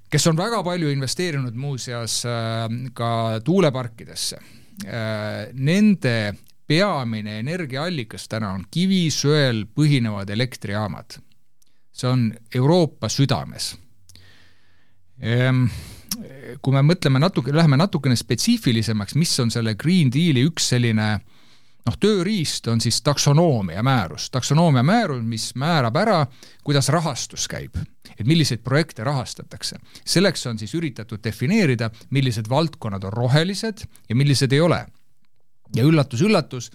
[0.08, 2.22] kes on väga palju investeerinud muuseas
[2.96, 3.10] ka
[3.44, 4.40] tuuleparkidesse.
[5.60, 6.16] Nende
[6.68, 11.20] peamine energiaallikas täna on kivisöel põhinevad elektrijaamad.
[11.96, 13.74] See on Euroopa südames.
[15.24, 15.66] Ehm,
[16.62, 21.10] kui me mõtleme natuke, läheme natukene spetsiifilisemaks, mis on selle Green Deali üks selline
[21.86, 26.20] noh, tööriist on siis taksonoomia määrus, taksonoomia määrus, mis määrab ära,
[26.66, 27.78] kuidas rahastus käib,
[28.16, 29.78] et milliseid projekte rahastatakse.
[30.06, 34.86] selleks on siis üritatud defineerida, millised valdkonnad on rohelised ja millised ei ole.
[35.76, 36.72] ja üllatus-üllatus,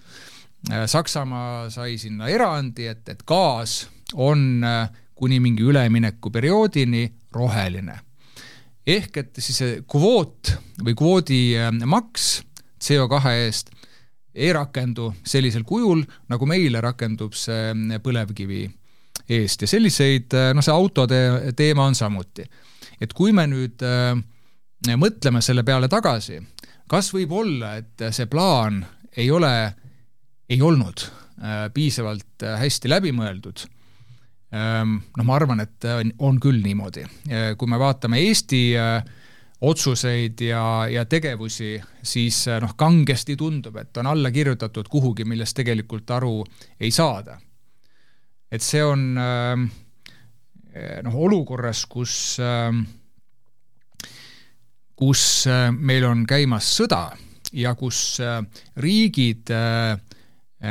[0.85, 4.89] Saksamaa sai sinna erandi, et, et gaas on äh,
[5.21, 7.03] kuni mingi üleminekuperioodini
[7.33, 7.99] roheline.
[8.87, 13.69] ehk et siis see kvoot või kvoodimaks äh, CO2 eest
[14.33, 18.63] ei rakendu sellisel kujul, nagu meile rakendub see põlevkivi
[19.29, 21.19] eest ja selliseid, noh, see autode
[21.57, 22.45] teema on samuti.
[23.01, 24.15] et kui me nüüd äh,
[24.97, 26.39] mõtleme selle peale tagasi,
[26.89, 28.81] kas võib olla, et see plaan
[29.17, 29.53] ei ole,
[30.49, 33.77] ei olnud äh, piisavalt äh, hästi läbi mõeldud ähm,?
[34.51, 35.85] Noh, ma arvan, et
[36.19, 37.05] on küll niimoodi.
[37.57, 39.03] kui me vaatame Eesti äh,
[39.61, 45.55] otsuseid ja, ja tegevusi, siis eh, noh, kangesti tundub, et on alla kirjutatud kuhugi, millest
[45.57, 46.41] tegelikult aru
[46.79, 47.37] ei saada.
[48.51, 49.59] et see on eh,
[51.03, 52.81] noh, olukorras, kus, eh,
[54.95, 55.23] kus
[55.77, 57.05] meil on käimas sõda
[57.53, 58.19] ja kus
[58.77, 59.49] riigid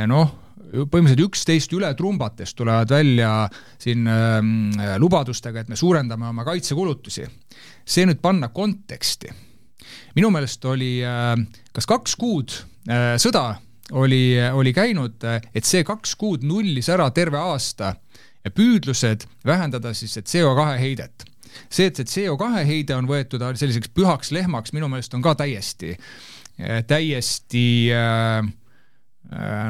[0.06, 0.34] noh,
[0.70, 3.30] põhimõtteliselt üksteist üle trumbates tulevad välja
[3.80, 7.26] siin äh, lubadustega, et me suurendame oma kaitsekulutusi.
[7.84, 9.30] see nüüd panna konteksti.
[10.14, 11.34] minu meelest oli äh,
[11.72, 12.54] kas kaks kuud
[12.88, 17.96] äh, sõda oli, oli käinud, et see kaks kuud nullis ära terve aasta
[18.54, 21.24] püüdlused vähendada siis CO2 heidet.
[21.68, 25.96] see, et see CO2 heide on võetud selliseks pühaks lehmaks, minu meelest on ka täiesti,
[26.86, 28.46] täiesti äh,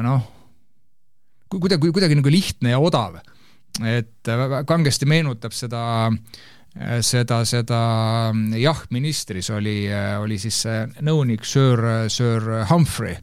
[0.05, 0.40] noh
[1.51, 3.19] kuidagi, kuidagi nagu lihtne ja odav.
[3.87, 4.27] et
[4.67, 5.83] kangesti meenutab seda,
[7.01, 7.81] seda, seda
[8.59, 9.85] jah, ministris oli,
[10.19, 10.65] oli siis
[11.01, 11.79] nõunik Sir,
[12.11, 13.15] Sir Humphrey,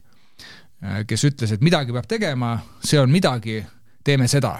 [1.05, 3.61] kes ütles, et midagi peab tegema, see on midagi,
[4.03, 4.57] teeme seda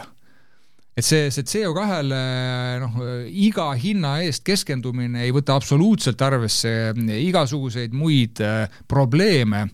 [1.00, 2.22] et see, see CO2-le
[2.82, 2.98] noh,
[3.30, 6.74] iga hinna eest keskendumine ei võta absoluutselt arvesse
[7.16, 8.42] igasuguseid muid
[8.90, 9.66] probleeme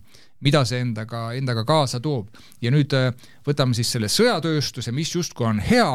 [0.44, 2.28] mida see endaga, endaga kaasa toob.
[2.62, 3.08] ja nüüd äh,
[3.46, 5.88] võtame siis selle sõjatööstuse, mis justkui on hea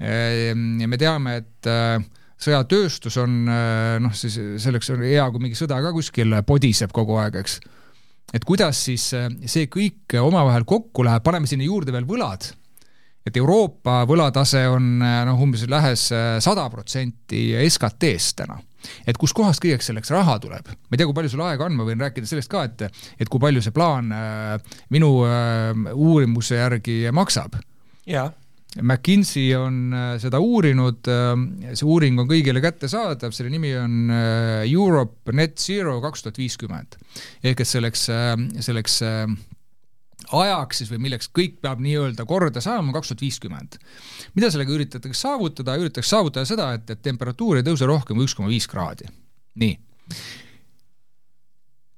[0.00, 1.96] ehm, me teame, et äh,
[2.42, 7.16] sõjatööstus on äh, noh, siis selleks on hea, kui mingi sõda ka kuskil podiseb kogu
[7.22, 7.58] aeg, eks.
[8.36, 12.50] et kuidas siis see kõik omavahel kokku läheb, paneme sinna juurde veel võlad,
[13.26, 16.10] et Euroopa võlatase on noh, umbes lähes
[16.44, 18.60] sada protsenti SKT-st täna
[19.06, 20.68] et kuskohast kõigeks selleks raha tuleb.
[20.68, 22.88] ma ei tea, kui palju sul aega on, ma võin rääkida sellest ka, et,
[23.20, 24.56] et kui palju see plaan äh,
[24.94, 27.60] minu äh, uurimuse järgi maksab.
[28.06, 28.30] jaa
[28.76, 31.08] McKinsey on seda uurinud,
[31.72, 34.10] see uuring on kõigile kättesaadav, selle nimi on
[34.68, 36.98] Europe Net Zero kaks tuhat viiskümmend.
[37.40, 38.02] ehk et selleks,
[38.66, 38.98] selleks
[40.32, 43.78] ajaks siis või milleks kõik peab nii-öelda korda saama, kaks tuhat viiskümmend.
[44.34, 48.36] mida sellega üritatakse saavutada, üritatakse saavutada seda, et, et temperatuur ei tõuse rohkem kui üks
[48.36, 49.08] koma viis kraadi.
[49.62, 49.78] nii.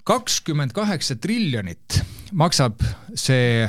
[0.08, 2.00] kakskümmend kaheksa triljonit
[2.32, 2.80] maksab
[3.14, 3.68] see,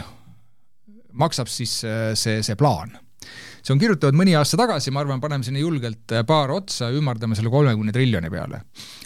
[1.11, 2.95] maksab siis see, see plaan
[3.59, 7.51] see on kirjutatud mõni aasta tagasi, ma arvan, paneme sinna julgelt paar otsa, ümardame selle
[7.51, 8.61] kolmekümne triljoni peale.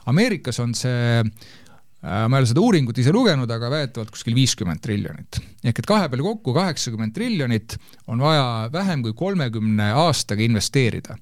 [0.07, 1.62] Ameerikas on see Äh,
[2.03, 5.39] ma ei ole seda uuringut ise lugenud, aga väidetavalt kuskil viiskümmend triljonit.
[5.63, 7.77] ehk et kahe peale kokku kaheksakümmend triljonit
[8.11, 11.15] on vaja vähem kui kolmekümne aastaga investeerida.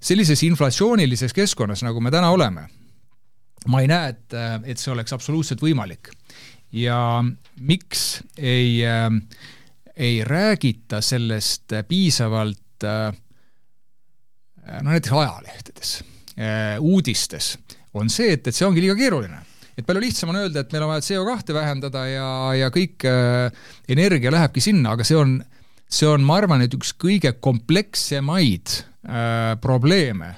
[0.00, 2.68] sellises inflatsioonilises keskkonnas, nagu me täna oleme,
[3.66, 6.12] ma ei näe, et, et see oleks absoluutselt võimalik.
[6.72, 7.24] ja
[7.60, 9.10] miks ei äh,,
[9.96, 13.10] ei räägita sellest piisavalt äh,
[14.82, 15.96] no näiteks ajalehtedes
[16.38, 17.58] äh,, uudistes,
[17.94, 19.42] on see, et, et see ongi liiga keeruline
[19.78, 23.66] et palju lihtsam on öelda, et meil on vaja CO2 vähendada ja, ja kõik äh,
[23.90, 25.36] energia lähebki sinna, aga see on,
[25.90, 30.34] see on, ma arvan, et üks kõige komplekssemaid äh, probleeme,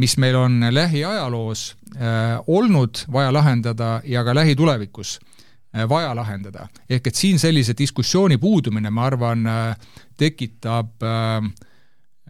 [0.00, 6.68] mis meil on lähiajaloos äh, olnud vaja lahendada ja ka lähitulevikus äh, vaja lahendada.
[6.90, 11.50] ehk et siin sellise diskussiooni puudumine, ma arvan äh,, tekitab äh,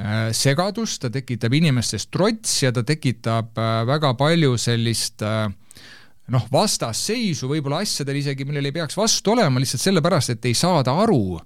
[0.01, 3.57] äh segadust, ta tekitab inimestes trotsi ja ta tekitab
[3.87, 5.53] väga palju sellist äh,
[6.33, 10.95] noh, vastasseisu võib-olla asjadel isegi, millel ei peaks vastu olema, lihtsalt sellepärast, et ei saada
[11.05, 11.39] aru,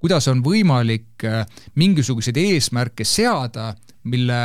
[0.00, 1.42] kuidas on võimalik äh,
[1.80, 3.72] mingisuguseid eesmärke seada,
[4.10, 4.42] mille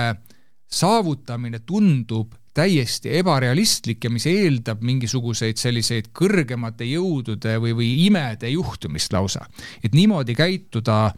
[0.72, 9.12] saavutamine tundub täiesti ebarealistlik ja mis eeldab mingisuguseid selliseid kõrgemate jõudude või, või imede juhtumist
[9.14, 9.44] lausa.
[9.84, 11.12] et niimoodi käituda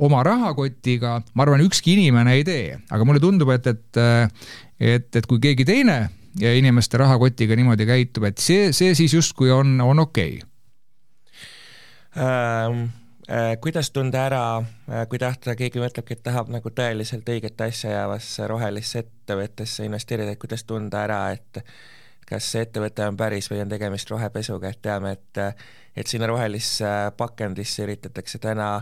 [0.00, 4.00] oma rahakotiga, ma arvan, ükski inimene ei tee, aga mulle tundub, et, et
[4.80, 5.98] et, et kui keegi teine
[6.38, 10.48] ja inimeste rahakotiga niimoodi käitub, et see, see siis justkui on, on okei okay.
[12.22, 12.88] ähm,.
[13.30, 17.92] Äh, kuidas tunda ära äh,, kui tahta, keegi mõtlebki, et tahab nagu tõeliselt õiget asja
[17.92, 21.60] jäävasse rohelisse ettevõttesse investeerida, et kuidas tunda ära, et
[22.26, 25.44] kas see ettevõte on päris või on tegemist rohepesuga, et teame, et
[25.94, 28.72] et sinna rohelisse pakendisse üritatakse täna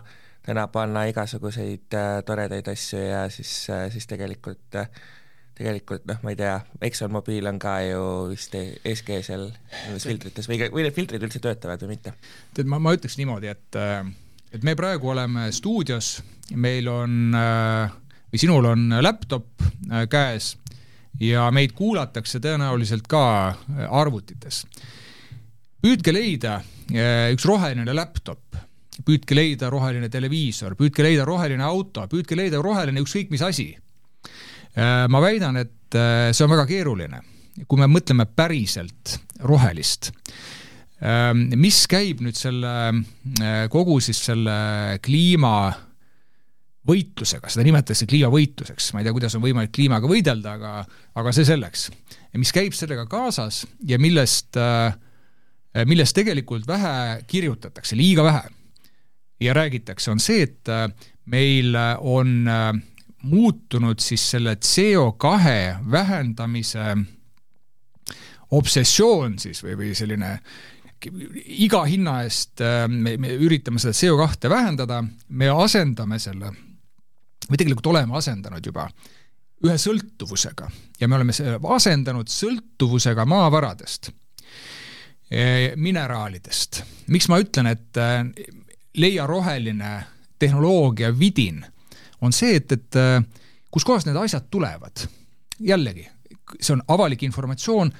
[0.48, 4.88] täna panna igasuguseid äh, toredaid asju ja siis äh,, siis tegelikult äh,
[5.58, 6.54] tegelikult noh, ma ei tea,
[6.88, 11.82] ExxonMobil on ka ju vist SG seal nendes filtrites või, või need filtrid üldse töötavad
[11.82, 12.14] või mitte?
[12.54, 13.78] tead, ma, ma ütleks niimoodi, et
[14.54, 16.18] et me praegu oleme stuudios,
[16.56, 19.66] meil on või sinul on laptop
[20.12, 20.54] käes
[21.20, 23.24] ja meid kuulatakse tõenäoliselt ka
[23.88, 24.62] arvutites.
[25.82, 26.60] püüdke leida
[27.34, 28.62] üks roheline laptop,
[29.04, 33.87] püüdke leida roheline televiisor, püüdke leida roheline auto, püüdke leida roheline ükskõik mis asi Äh,
[35.10, 37.22] ma väidan, et äh, see on väga keeruline,
[37.66, 39.16] kui me mõtleme päriselt
[39.48, 40.12] rohelist.
[40.98, 42.72] Ähm, mis käib nüüd selle,
[43.42, 45.52] äh, kogu siis selle kliima
[46.88, 50.74] võitlusega, seda nimetatakse kliimavõitluseks, ma ei tea, kuidas on võimalik kliimaga võidelda, aga,
[51.20, 51.88] aga see selleks.
[52.38, 54.56] mis käib sellega kaasas ja millest,
[55.90, 58.46] millest tegelikult vähe kirjutatakse, liiga vähe
[59.44, 60.72] ja räägitakse, on see, et
[61.28, 62.48] meil on
[63.28, 65.44] muutunud siis selle CO2
[65.90, 66.96] vähendamise
[68.50, 70.38] obsessioon siis või, või selline
[71.62, 76.50] iga hinna eest äh, me, me üritame seda CO2 vähendada, me asendame selle,
[77.46, 78.88] või tegelikult oleme asendanud juba,
[79.64, 80.68] ühe sõltuvusega
[81.00, 81.34] ja me oleme
[81.74, 84.10] asendanud sõltuvusega maavaradest,
[85.30, 86.82] e, mineraalidest.
[87.14, 88.22] miks ma ütlen, et äh,
[88.98, 89.92] leia roheline
[90.38, 91.64] tehnoloogia vidin
[92.20, 93.22] on see, et, et äh,
[93.70, 95.06] kuskohast need asjad tulevad.
[95.58, 96.04] jällegi,
[96.60, 97.90] see on avalik informatsioon,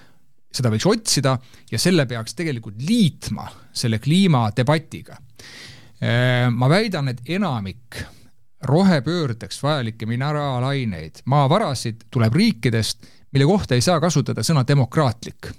[0.54, 1.34] seda võiks otsida
[1.70, 5.18] ja selle peaks tegelikult liitma selle kliimadebatiga.
[5.98, 7.98] Äh, ma väidan, et enamik
[8.62, 15.50] rohepöördeks vajalikke mineraalaineid, maavarasid tuleb riikidest, mille kohta ei saa kasutada sõna demokraatlik.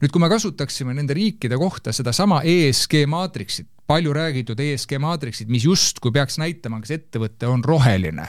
[0.00, 5.64] nüüd, kui me kasutaksime nende riikide kohta sedasama ESG maatriksit, palju räägitud ESG maatriksid, mis
[5.64, 8.26] justkui peaks näitama, kas ettevõte on roheline.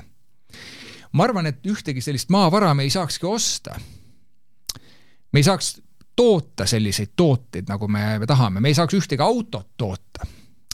[1.15, 3.79] ma arvan, et ühtegi sellist maavara me ei saakski osta.
[5.31, 5.81] me ei saaks
[6.15, 10.27] toota selliseid tooteid, nagu me, me tahame, me ei saaks ühtegi autot toota,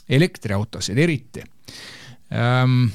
[0.08, 1.42] elektriautosid eriti.
[2.32, 2.86] Ehm,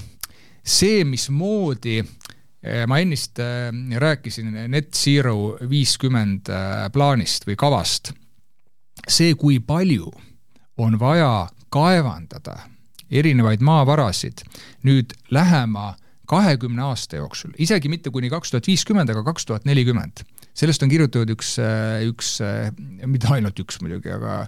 [0.64, 8.14] see, mismoodi eh, ma ennist eh, rääkisin Net Zero viiskümmend eh, plaanist või kavast,
[9.08, 10.12] see, kui palju
[10.78, 12.58] on vaja kaevandada
[13.12, 14.44] erinevaid maavarasid
[14.88, 15.96] nüüd lähema
[16.28, 20.26] kahekümne aasta jooksul, isegi mitte kuni kaks tuhat viiskümmend, aga kaks tuhat nelikümmend.
[20.58, 21.56] sellest on kirjutatud üks,
[22.10, 22.34] üks,
[23.06, 24.42] mitte ainult üks muidugi, aga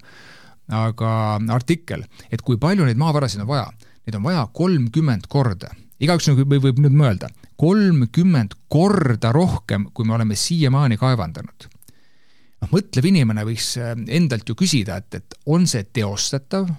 [0.70, 1.11] aga
[1.55, 3.70] artikkel, et kui palju neid maavarasid on vaja.
[4.05, 5.72] Neid on vaja kolmkümmend korda.
[5.99, 7.28] igaüks võib, võib nüüd mõelda,
[7.59, 11.67] kolmkümmend korda rohkem, kui me oleme siiamaani kaevandanud.
[12.61, 16.70] noh, mõtlev inimene võiks endalt ju küsida, et, et on see teostatav,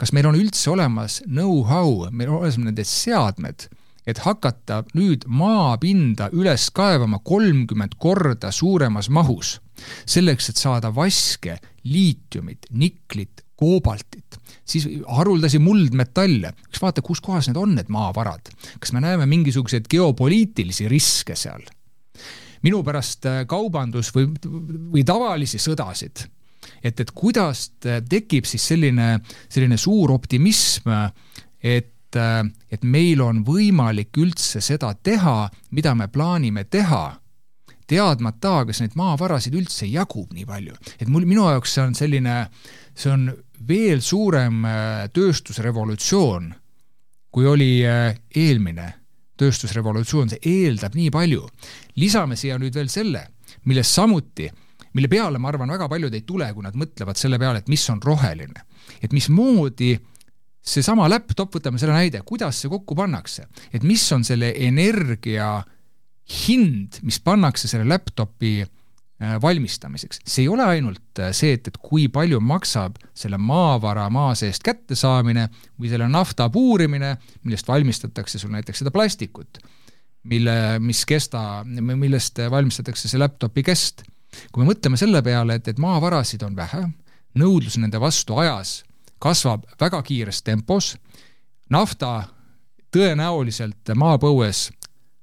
[0.00, 3.68] kas meil on üldse olemas know-how, meil on olemas need seadmed
[4.08, 9.58] et hakata nüüd maapinda üles kaevama kolmkümmend korda suuremas mahus,
[10.08, 17.60] selleks, et saada vaske, liitiumit, niklit, koobaltit, siis haruldasi muldmetalle, üks vaata, kus kohas need
[17.60, 18.52] on, need maavarad.
[18.80, 21.62] kas me näeme mingisuguseid geopoliitilisi riske seal?
[22.60, 24.26] minu pärast äh, kaubandus või,
[24.92, 26.26] või tavalisi sõdasid,
[26.82, 30.90] et, et kuidas tekib siis selline, selline suur optimism,
[31.60, 37.20] et et, meil on võimalik üldse seda teha, mida me plaanime teha,
[37.90, 40.74] teadmata, kas neid maavarasid üldse jagub nii palju.
[40.98, 42.36] et mul, minu jaoks see on selline,
[42.94, 43.28] see on
[43.66, 46.52] veel suurem äh, tööstusrevolutsioon,
[47.30, 48.94] kui oli äh, eelmine
[49.40, 51.46] tööstusrevolutsioon, see eeldab nii palju.
[51.96, 53.26] lisame siia nüüd veel selle,
[53.66, 54.50] millest samuti,
[54.96, 57.84] mille peale, ma arvan, väga paljud ei tule, kui nad mõtlevad selle peale, et mis
[57.92, 58.66] on roheline.
[59.02, 59.94] et mismoodi
[60.60, 65.60] seesama laptop, võtame selle näide, kuidas see kokku pannakse, et mis on selle energia
[66.30, 70.20] hind, mis pannakse selle laptopi äh, valmistamiseks.
[70.26, 74.64] see ei ole ainult äh, see, et, et kui palju maksab selle maavara maa seest
[74.66, 75.48] kättesaamine
[75.80, 79.62] või selle nafta puurimine, millest valmistatakse sul näiteks seda plastikut,
[80.30, 84.04] mille, mis kesta, millest valmistatakse see laptopi kest.
[84.52, 86.84] Kui me mõtleme selle peale, et, et maavarasid on vähe,
[87.38, 88.80] nõudlus nende vastu ajas
[89.20, 90.94] kasvab väga kiires tempos,
[91.70, 92.24] nafta
[92.94, 94.70] tõenäoliselt maapõues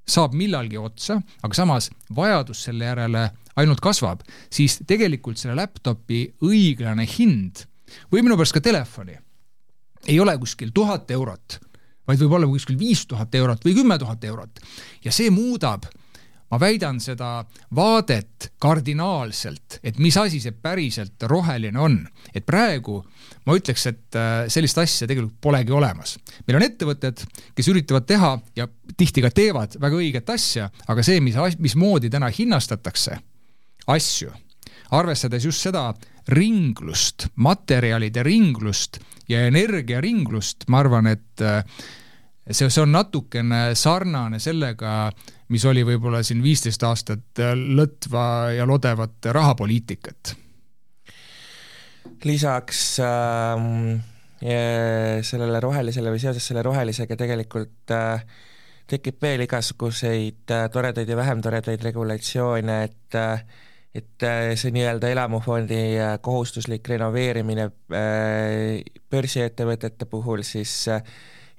[0.08, 3.26] saab millalgi otsa, aga samas vajadus selle järele
[3.60, 4.22] ainult kasvab,
[4.53, 7.66] siis tegelikult selle laptopi õiglane hind
[8.12, 9.18] või minu pärast ka telefoni
[10.08, 11.58] ei ole kuskil tuhat eurot,
[12.08, 14.62] vaid võib olla kuskil viis tuhat eurot või kümme tuhat eurot.
[15.03, 15.89] ja see muudab
[16.52, 17.45] ma väidan seda
[17.76, 22.00] vaadet kardinaalselt, et mis asi see päriselt roheline on.
[22.34, 23.02] et praegu
[23.48, 26.18] ma ütleks, et äh, sellist asja tegelikult polegi olemas.
[26.48, 27.24] meil on ettevõtted,
[27.56, 28.68] kes üritavad teha ja
[28.98, 33.18] tihti ka teevad väga õiget asja, aga see, mis, mismoodi täna hinnastatakse
[33.88, 34.34] asju,
[34.91, 35.89] arvestades just seda
[36.28, 39.00] ringlust, materjalide ringlust
[39.32, 41.64] ja energiaringlust, ma arvan, et äh,
[42.52, 45.08] see, see on natukene sarnane sellega,
[45.54, 48.26] mis oli võib-olla siin viisteist aastat lõtva
[48.58, 50.36] ja lodevat rahapoliitikat.
[52.24, 54.02] lisaks äh,
[55.22, 58.26] sellele rohelisele või seoses selle rohelisega tegelikult äh,
[58.88, 63.43] tekib veel igasuguseid äh, toredaid ja vähem toredaid regulatsioone, et äh,
[63.98, 71.02] et äh, see nii-öelda elamufondi äh, kohustuslik renoveerimine äh, börsiettevõtete puhul siis äh,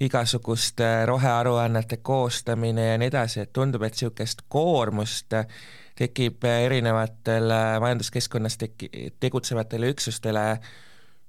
[0.00, 5.34] igasuguste rohearuannete koostamine ja nii edasi, et tundub, et niisugust koormust
[5.98, 10.44] tekib erinevatel majanduskeskkonnas teki-, tegutsevatele üksustele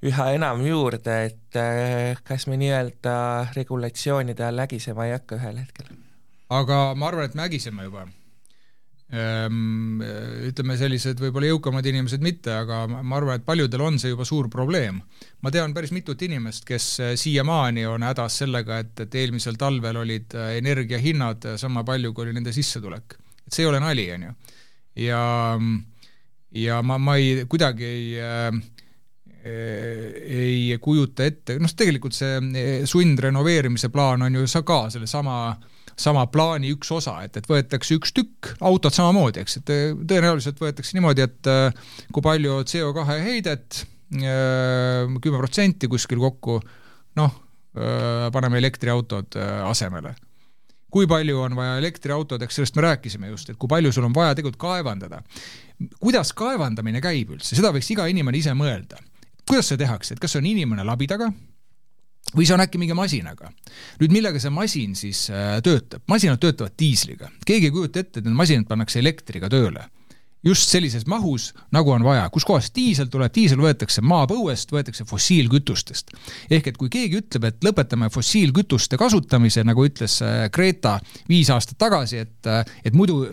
[0.06, 3.16] üha enam juurde, et eh, kas me nii-öelda
[3.56, 5.92] regulatsioonide all ägisema ei hakka ühel hetkel?
[6.50, 8.06] aga ma arvan, et me ägiseme juba
[9.10, 14.50] ütleme, sellised võib-olla jõukamad inimesed mitte, aga ma arvan, et paljudel on see juba suur
[14.54, 15.00] probleem.
[15.42, 19.98] ma tean päris mitut inimest, kes eh, siiamaani on hädas sellega, et, et eelmisel talvel
[19.98, 23.18] olid eh, energiahinnad sama palju, kui oli nende sissetulek.
[23.48, 24.36] et see ei ole nali, on ju.
[25.08, 25.24] ja,
[26.52, 28.62] ja ma, ma ei, kuidagi ei äh,
[29.50, 36.26] ei kujuta ette, noh, tegelikult see sundrenoveerimise plaan on ju sa ka sellesama äh, sama
[36.32, 39.72] plaani üks osa, et, et võetakse üks tükk, autod samamoodi, eks, et
[40.10, 43.84] tõenäoliselt võetakse niimoodi, et äh, kui palju CO2 heidet,
[44.16, 46.60] äh, kümme protsenti kuskil kokku,
[47.20, 47.38] noh,
[47.76, 50.16] äh, paneme elektriautod asemele.
[50.90, 54.16] kui palju on vaja elektriautod, eks sellest me rääkisime just, et kui palju sul on
[54.16, 55.22] vaja tegelikult kaevandada.
[56.00, 58.98] kuidas kaevandamine käib üldse, seda võiks iga inimene ise mõelda.
[59.46, 61.30] kuidas seda tehakse, et kas see on inimene labidaga,
[62.36, 63.52] või see on äkki mingi masinaga.
[64.02, 66.04] nüüd millega see masin siis äh, töötab?
[66.08, 67.32] masinad töötavad diisliga.
[67.46, 69.88] keegi ei kujuta ette, et need masinad pannakse elektriga tööle.
[70.46, 72.30] just sellises mahus, nagu on vaja.
[72.30, 73.34] kuskohast diisel tuleb?
[73.34, 76.14] diisel võetakse maapõuest, võetakse fossiilkütustest.
[76.52, 81.00] ehk et kui keegi ütleb, et lõpetame fossiilkütuste kasutamise, nagu ütles äh, Greta
[81.30, 83.24] viis aastat tagasi, et, äh, et muidu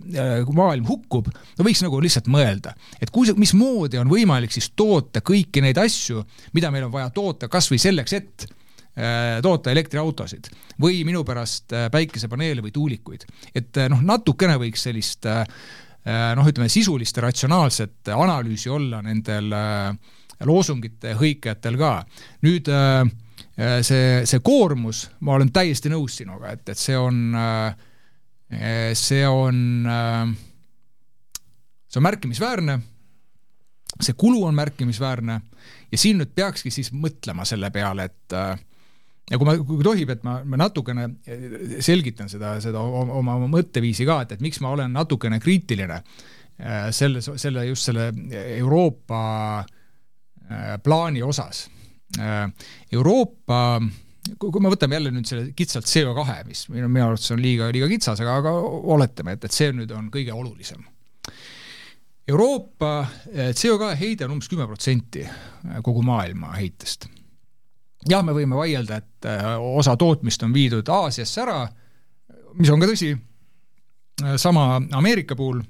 [0.56, 1.28] maailm hukkub,
[1.58, 6.24] no võiks nagu lihtsalt mõelda, et kui, mismoodi on võimalik siis toota kõiki neid asju,
[6.56, 8.54] mida meil on vaja toota kas või selleks, et
[9.42, 10.46] toota elektriautosid
[10.80, 13.26] või minu pärast päikesepaneele või tuulikuid.
[13.54, 19.52] et noh, natukene võiks sellist noh, ütleme sisulist ja ratsionaalset analüüsi olla nendel
[20.48, 21.92] loosungite hõikajatel ka.
[22.48, 22.72] nüüd
[23.84, 27.36] see, see koormus, ma olen täiesti nõus sinuga, et, et see on,
[28.96, 29.62] see on,
[31.84, 32.80] see on märkimisväärne
[34.00, 35.40] see kulu on märkimisväärne
[35.92, 38.58] ja siin nüüd peakski siis mõtlema selle peale, et äh,
[39.30, 41.08] ja kui ma, kui tohib, et ma, ma natukene
[41.84, 46.88] selgitan seda, seda oma, oma mõtteviisi ka, et, et miks ma olen natukene kriitiline äh,
[46.94, 48.10] selle, selle, just selle
[48.56, 49.20] Euroopa
[49.60, 51.66] äh, plaani osas.
[52.94, 53.60] Euroopa
[54.38, 57.88] kui me võtame jälle nüüd selle kitsalt CO2, mis minu, minu arvates on liiga, liiga
[57.90, 58.52] kitsas, aga, aga
[58.94, 60.86] oletame, et, et see nüüd on kõige olulisem
[62.28, 67.06] Euroopa eh, CO2 heide on umbes kümme protsenti eh, kogu maailma heitest.
[68.10, 69.46] Jah, me võime vaielda, et eh,
[69.78, 71.60] osa tootmist on viidud Aasiasse ära,
[72.56, 73.10] mis on ka tõsi,
[74.40, 75.60] sama Ameerika puhul,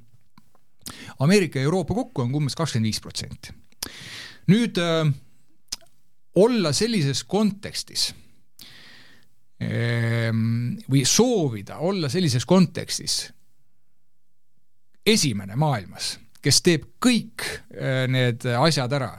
[1.24, 3.54] Ameerika ja Euroopa kokku on umbes kakskümmend viis protsenti.
[4.46, 4.78] nüüd
[6.38, 8.12] olla sellises kontekstis
[9.58, 13.16] või soovida olla sellises kontekstis
[15.06, 16.12] esimene maailmas
[16.46, 19.14] kes teeb kõik äh, need asjad ära.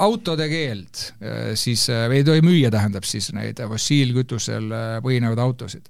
[0.00, 4.70] Autode keeld, äh, siis äh, ei tohi müüa, tähendab siis neid fossiilkütusel
[5.04, 5.88] põhinevaid autosid.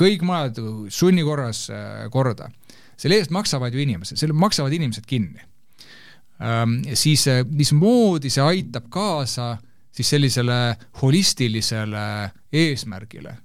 [0.00, 0.56] kõik majad
[0.88, 1.66] sunnikorras
[2.10, 2.48] korda.
[2.96, 5.42] selle eest maksavad ju inimesed, selle maksavad inimesed kinni.
[6.40, 9.58] Ähm, siis mismoodi see aitab kaasa
[9.92, 13.36] siis sellisele holistilisele eesmärgile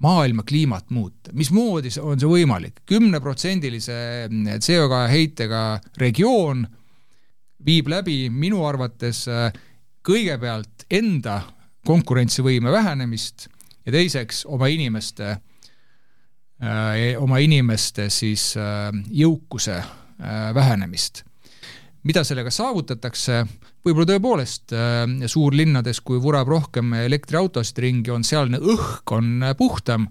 [0.00, 2.82] maailma kliimat muuta, mismoodi on see võimalik?
[2.88, 5.64] kümneprotsendilise CO2 heitega
[6.00, 6.66] regioon
[7.66, 9.50] viib läbi minu arvates äh,
[10.06, 11.40] kõigepealt enda
[11.86, 13.48] konkurentsivõime vähenemist
[13.86, 15.30] ja teiseks oma inimeste,
[16.64, 19.82] äh, oma inimeste siis äh, jõukuse
[20.54, 21.22] vähenemist.
[22.04, 23.46] mida sellega saavutatakse,
[23.84, 30.08] võib-olla tõepoolest äh, suurlinnades, kui vurab rohkem elektriautosid ringi, on sealne õhk on puhtam,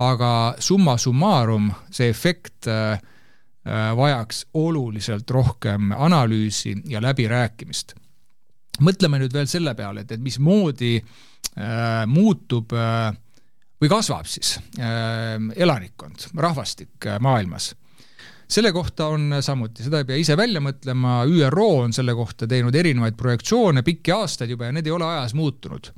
[0.00, 7.94] aga summa summarum see efekt äh, äh, vajaks oluliselt rohkem analüüsi ja läbirääkimist.
[8.80, 13.10] mõtleme nüüd veel selle peale, et, et mismoodi äh, muutub äh,
[13.80, 17.74] või kasvab siis äh, elanikkond, rahvastik maailmas
[18.50, 22.74] selle kohta on samuti, seda ei pea ise välja mõtlema, ÜRO on selle kohta teinud
[22.74, 25.90] erinevaid projektsioone pikki aastaid juba ja need ei ole ajas muutunud.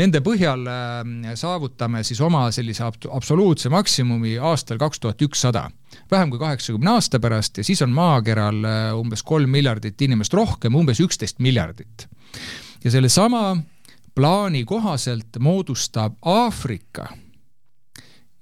[0.00, 5.68] Nende põhjal äh, saavutame siis oma sellise absoluutse maksimumi aastal kaks tuhat ükssada,
[6.10, 10.74] vähem kui kaheksakümne aasta pärast ja siis on maakeral äh, umbes kolm miljardit inimest rohkem,
[10.74, 12.08] umbes üksteist miljardit.
[12.84, 13.56] ja sellesama
[14.14, 17.08] plaani kohaselt moodustab Aafrika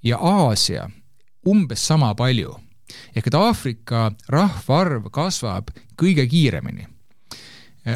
[0.02, 0.88] ja Aasia
[1.46, 2.56] umbes sama palju
[3.16, 5.70] ehk et Aafrika rahvaarv kasvab
[6.00, 6.86] kõige kiiremini.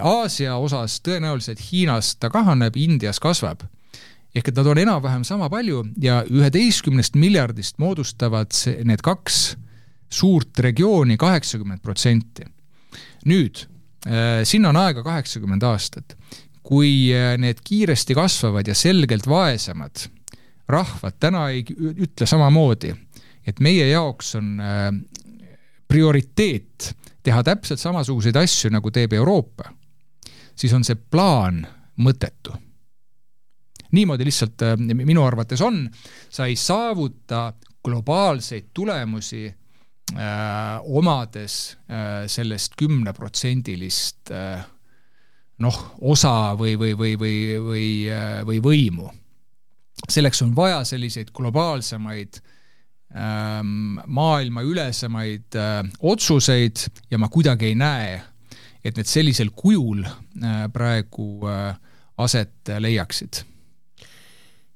[0.01, 3.67] Aasia osas tõenäoliselt Hiinas ta kahaneb, Indias kasvab.
[4.35, 8.51] ehk et nad on enam-vähem sama palju ja üheteistkümnest miljardist moodustavad
[8.85, 9.57] need kaks
[10.11, 12.45] suurt regiooni kaheksakümmend protsenti.
[13.27, 13.67] nüüd,
[14.07, 16.17] äh, sinna on aega kaheksakümmend aastat.
[16.63, 20.09] kui äh, need kiiresti kasvavad ja selgelt vaesemad
[20.69, 22.95] rahvad täna ei ütle samamoodi,
[23.47, 24.91] et meie jaoks on äh,
[25.89, 26.93] prioriteet
[27.25, 29.71] teha täpselt samasuguseid asju, nagu teeb Euroopa,
[30.57, 31.65] siis on see plaan
[32.05, 32.55] mõttetu.
[33.95, 35.85] niimoodi lihtsalt äh, minu arvates on,
[36.31, 37.53] sa ei saavuta
[37.85, 44.65] globaalseid tulemusi äh, omades äh, sellest kümneprotsendilist äh,
[45.59, 47.37] noh, osa või, või, või, või,
[47.69, 49.11] või, äh, või võimu.
[50.09, 52.54] selleks on vaja selliseid globaalsemaid äh,
[53.15, 58.17] Ähm, maailmaülesemaid äh, otsuseid ja ma kuidagi ei näe,
[58.83, 61.77] et need sellisel kujul äh, praegu äh,
[62.19, 63.45] aset leiaksid.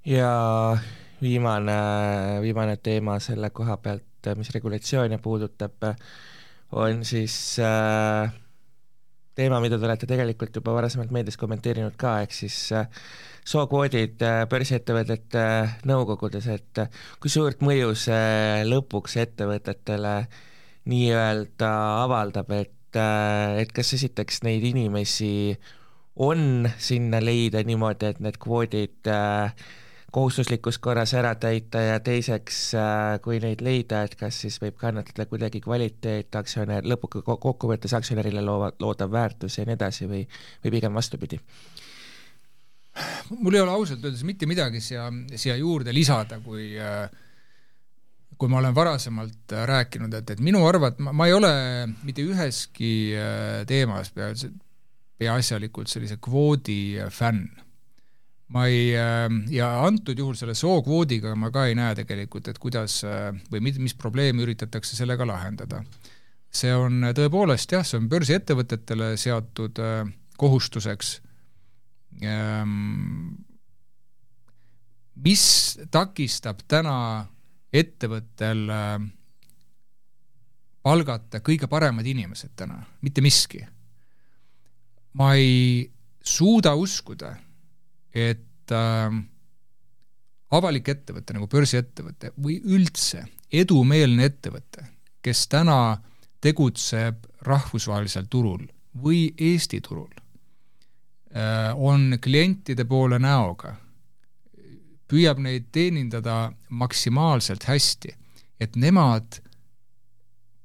[0.07, 0.31] ja
[1.23, 1.79] viimane,
[2.43, 5.91] viimane teema selle koha pealt, mis regulatsioone puudutab,
[6.73, 8.31] on siis äh,
[9.39, 12.91] teema, mida te olete tegelikult juba varasemalt meedias kommenteerinud ka, ehk siis äh,
[13.49, 16.91] sookvoodid äh, börsiettevõtete äh, nõukogudes, et äh,
[17.23, 20.15] kui suurt mõju see lõpuks ettevõtetele
[20.89, 21.71] nii-öelda
[22.05, 25.57] avaldab, et, et kas esiteks neid inimesi
[26.25, 29.13] on sinna leida niimoodi, et need kvoodid
[30.13, 32.61] kohustuslikus korras ära täita ja teiseks,
[33.25, 38.71] kui neid leida, et kas siis võib kannatada kuidagi kvaliteet, aktsionär, lõpuks kokkuvõttes aktsionärile loova,
[38.81, 40.25] loodav väärtus ja nii edasi või,
[40.65, 41.41] või pigem vastupidi?
[43.31, 45.05] mul ei ole ausalt öeldes mitte midagi siia,
[45.37, 46.73] siia juurde lisada, kui
[48.39, 51.53] kui ma olen varasemalt rääkinud, et, et minu arvat-, ma, ma ei ole
[52.07, 52.91] mitte üheski
[53.71, 54.33] teemas pea,
[55.19, 57.68] peaasjalikult sellise kvoodi fänn
[58.55, 63.03] ma ei, ähm, ja antud juhul selle sookvoodiga ma ka ei näe tegelikult, et kuidas
[63.05, 65.83] äh, või mis, mis probleemi üritatakse sellega lahendada.
[66.49, 70.09] see on tõepoolest jah, see on börsiettevõtetele seatud äh,
[70.41, 71.19] kohustuseks,
[72.25, 73.35] ähm,
[75.19, 75.45] mis
[75.93, 77.27] takistab täna
[77.73, 78.95] ettevõttel äh,
[80.83, 83.61] palgata kõige paremad inimesed täna, mitte miski.
[85.13, 85.91] ma ei
[86.25, 87.35] suuda uskuda
[88.15, 89.19] et äh,
[90.51, 94.85] avalik ettevõte nagu börsiettevõte või üldse edumeelne ettevõte,
[95.23, 95.99] kes täna
[96.41, 98.65] tegutseb rahvusvahelisel turul
[99.03, 103.75] või Eesti turul äh,, on klientide poole näoga,
[105.09, 108.13] püüab neid teenindada maksimaalselt hästi,
[108.61, 109.41] et nemad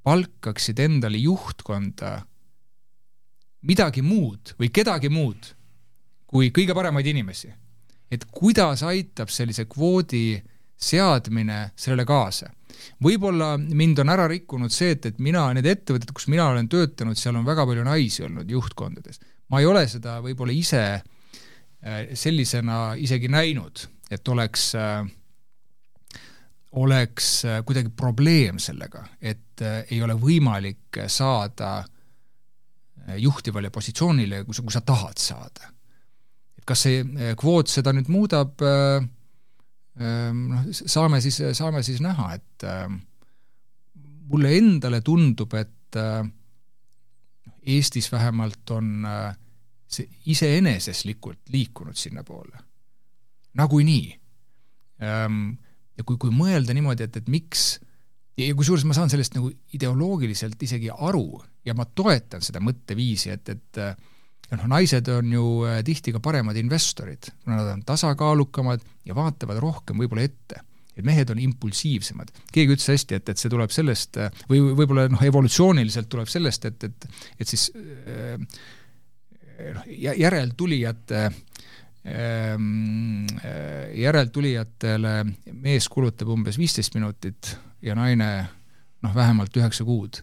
[0.03, 2.17] palkaksid endale juhtkonda
[3.63, 5.53] midagi muud või kedagi muud
[6.33, 7.51] kui kõige paremaid inimesi.
[8.13, 10.41] et kuidas aitab sellise kvoodi
[10.77, 12.49] seadmine sellele kaasa.
[13.03, 17.17] võib-olla mind on ära rikkunud see, et, et mina, need ettevõtted, kus mina olen töötanud,
[17.17, 19.19] seal on väga palju naisi olnud juhtkondades.
[19.49, 21.03] ma ei ole seda võib-olla ise äh,
[22.13, 25.05] sellisena isegi näinud, et oleks äh,
[26.81, 31.83] oleks äh, kuidagi probleem sellega, et ei ole võimalik saada
[33.21, 35.72] juhtivale positsioonile, kui sa, kui sa tahad saada
[36.67, 39.05] kas see eh, kvoot seda nüüd muudab, eh,
[39.99, 42.67] eh, noh, saame siis, saame siis näha, et
[44.31, 45.79] mulle endale tundub, et
[47.63, 49.05] Eestis vähemalt on
[49.93, 52.57] see iseeneseslikult liikunud sinnapoole.
[53.53, 54.07] nagunii.
[55.05, 55.51] Ehm,
[55.93, 57.75] ja kui, kui mõelda niimoodi, et, et miks
[58.37, 63.53] ja kusjuures ma saan sellest nagu ideoloogiliselt isegi aru ja ma toetan seda mõtteviisi, et,
[63.53, 63.81] et
[64.49, 69.15] ja noh, naised on ju äh, tihti ka paremad investorid, kuna nad on tasakaalukamad ja
[69.17, 70.61] vaatavad rohkem võib-olla ette
[70.93, 72.29] et mehed on impulsiivsemad.
[72.53, 76.69] keegi ütles hästi, et, et see tuleb sellest äh, või võib-olla noh, evolutsiooniliselt tuleb sellest,
[76.69, 77.07] et, et,
[77.41, 78.37] et siis äh,
[79.73, 81.23] noh, järeltulijate
[82.05, 83.25] ähm,
[83.95, 85.15] järeltulijatele
[85.63, 88.29] mees kulutab umbes viisteist minutit ja naine
[89.03, 90.21] noh, vähemalt üheksa kuud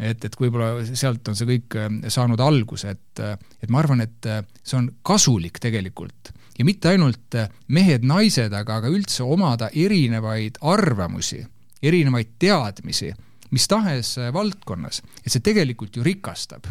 [0.00, 4.02] et, et võib-olla sealt on see kõik äh, saanud alguse, et, äh, et ma arvan,
[4.04, 6.32] et äh, see on kasulik tegelikult.
[6.60, 7.36] Ja mitte ainult
[7.72, 11.40] mehed-naised, aga, aga üldse omada erinevaid arvamusi,
[11.80, 13.08] erinevaid teadmisi
[13.50, 16.68] mis tahes valdkonnas, et see tegelikult ju rikastab.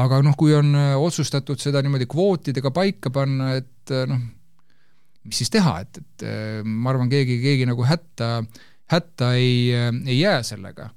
[0.00, 4.24] aga noh, kui on otsustatud seda niimoodi kvootidega paika panna, et noh,
[5.28, 6.24] mis siis teha, et, et
[6.64, 8.32] ma arvan, keegi, keegi nagu hätta,
[8.90, 9.68] hätta ei,
[10.08, 10.88] ei jää sellega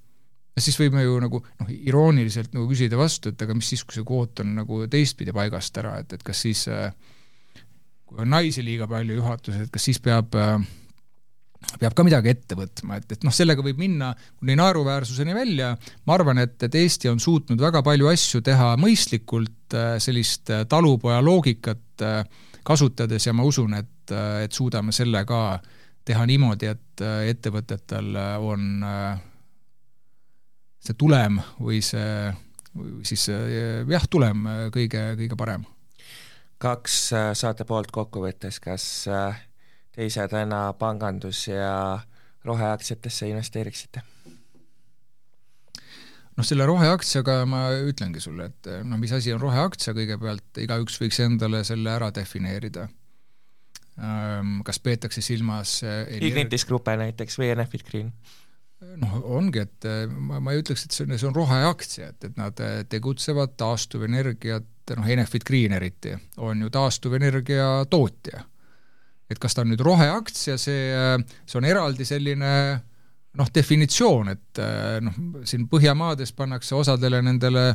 [0.56, 3.98] ja siis võime ju nagu noh, irooniliselt nagu küsida vastu, et aga mis siis, kui
[3.98, 6.90] see kvoot on nagu teistpidi paigast ära, et, et kas siis äh,
[8.08, 10.56] kui on naisi liiga palju juhatuses, et kas siis peab äh,
[11.82, 15.74] peab ka midagi ette võtma, et, et noh, sellega võib minna kuni naeruväärsuseni välja,
[16.08, 21.20] ma arvan, et, et Eesti on suutnud väga palju asju teha mõistlikult, äh, sellist talupoja
[21.26, 21.82] loogikat
[22.66, 24.12] kasutades ja ma usun, et,
[24.44, 25.62] et suudame selle ka
[26.06, 29.16] teha niimoodi, et ettevõtetel on äh,
[30.86, 32.34] see tulem või see,
[32.76, 35.66] või siis jah, tulem kõige, kõige parem.
[36.62, 39.08] kaks äh, saate poolt kokkuvõttes, kas
[39.96, 42.00] te ise täna pangandus- ja
[42.46, 44.02] roheaktsiatesse investeeriksite?
[46.36, 51.20] noh, selle roheaktsiaga ma ütlengi sulle, et noh, mis asi on roheaktsia, kõigepealt igaüks võiks
[51.24, 52.90] endale selle ära defineerida.
[54.68, 55.78] Kas peetakse silmas
[56.12, 58.10] Ignitis Gruppe näiteks või Enefit Green?
[59.02, 62.28] Noh, ongi, et eh, ma, ma ei ütleks, et see on, see on roheaktsia, et,
[62.30, 66.14] et nad eh, tegutsevad taastuvenergiat, noh, Enefit Green eriti,
[66.44, 68.44] on ju taastuvenergia tootja.
[69.26, 72.52] et kas ta on nüüd roheaktsia, see, eh, see on eraldi selline
[73.36, 74.60] noh, definitsioon, et
[75.04, 77.74] noh, siin Põhjamaades pannakse osadele nendele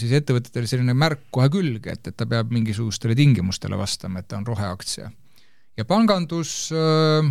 [0.00, 4.38] siis ettevõtetele selline märk kohe külge, et, et ta peab mingisugustele tingimustele vastama, et ta
[4.38, 5.10] on roheaktsia.
[5.76, 7.28] ja pangandus äh,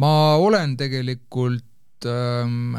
[0.00, 2.74] ma olen tegelikult ähm,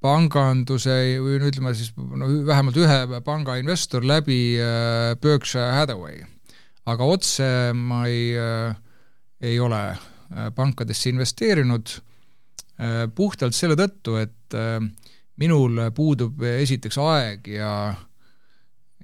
[0.00, 6.24] panganduse või ütleme siis no vähemalt ühe panga investor läbi äh, Berkshire Hathaway.
[6.90, 8.32] aga otse ma ei,
[9.40, 9.82] ei ole
[10.56, 11.92] pankadesse investeerinud
[13.14, 14.56] puhtalt selle tõttu, et
[15.38, 17.72] minul puudub esiteks aeg ja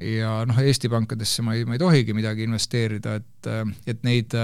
[0.01, 3.51] ja noh, Eesti pankadesse ma ei, ma ei tohigi midagi investeerida, et,
[3.89, 4.35] et neid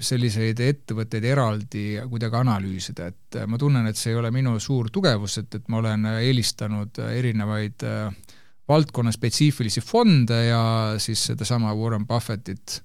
[0.00, 5.38] selliseid ettevõtteid eraldi kuidagi analüüsida, et ma tunnen, et see ei ole minu suur tugevus,
[5.42, 7.84] et, et ma olen eelistanud erinevaid
[8.68, 10.62] valdkonnaspetsiifilisi fonde ja
[11.00, 12.80] siis sedasama Warren Buffettit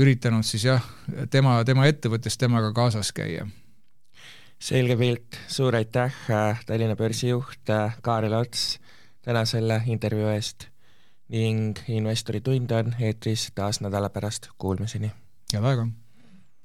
[0.00, 0.84] üritanud siis jah,
[1.30, 3.46] tema, tema ettevõttes temaga kaasas käia.
[4.60, 6.14] Selge pilt, suur aitäh,
[6.68, 7.72] Tallinna börsi juht
[8.04, 8.74] Kaarel Ots
[9.24, 10.68] täna selle intervjuu eest
[11.32, 15.12] ning Investori tund on eetris taas nädala pärast, kuulmiseni!
[15.52, 15.90] Head aega!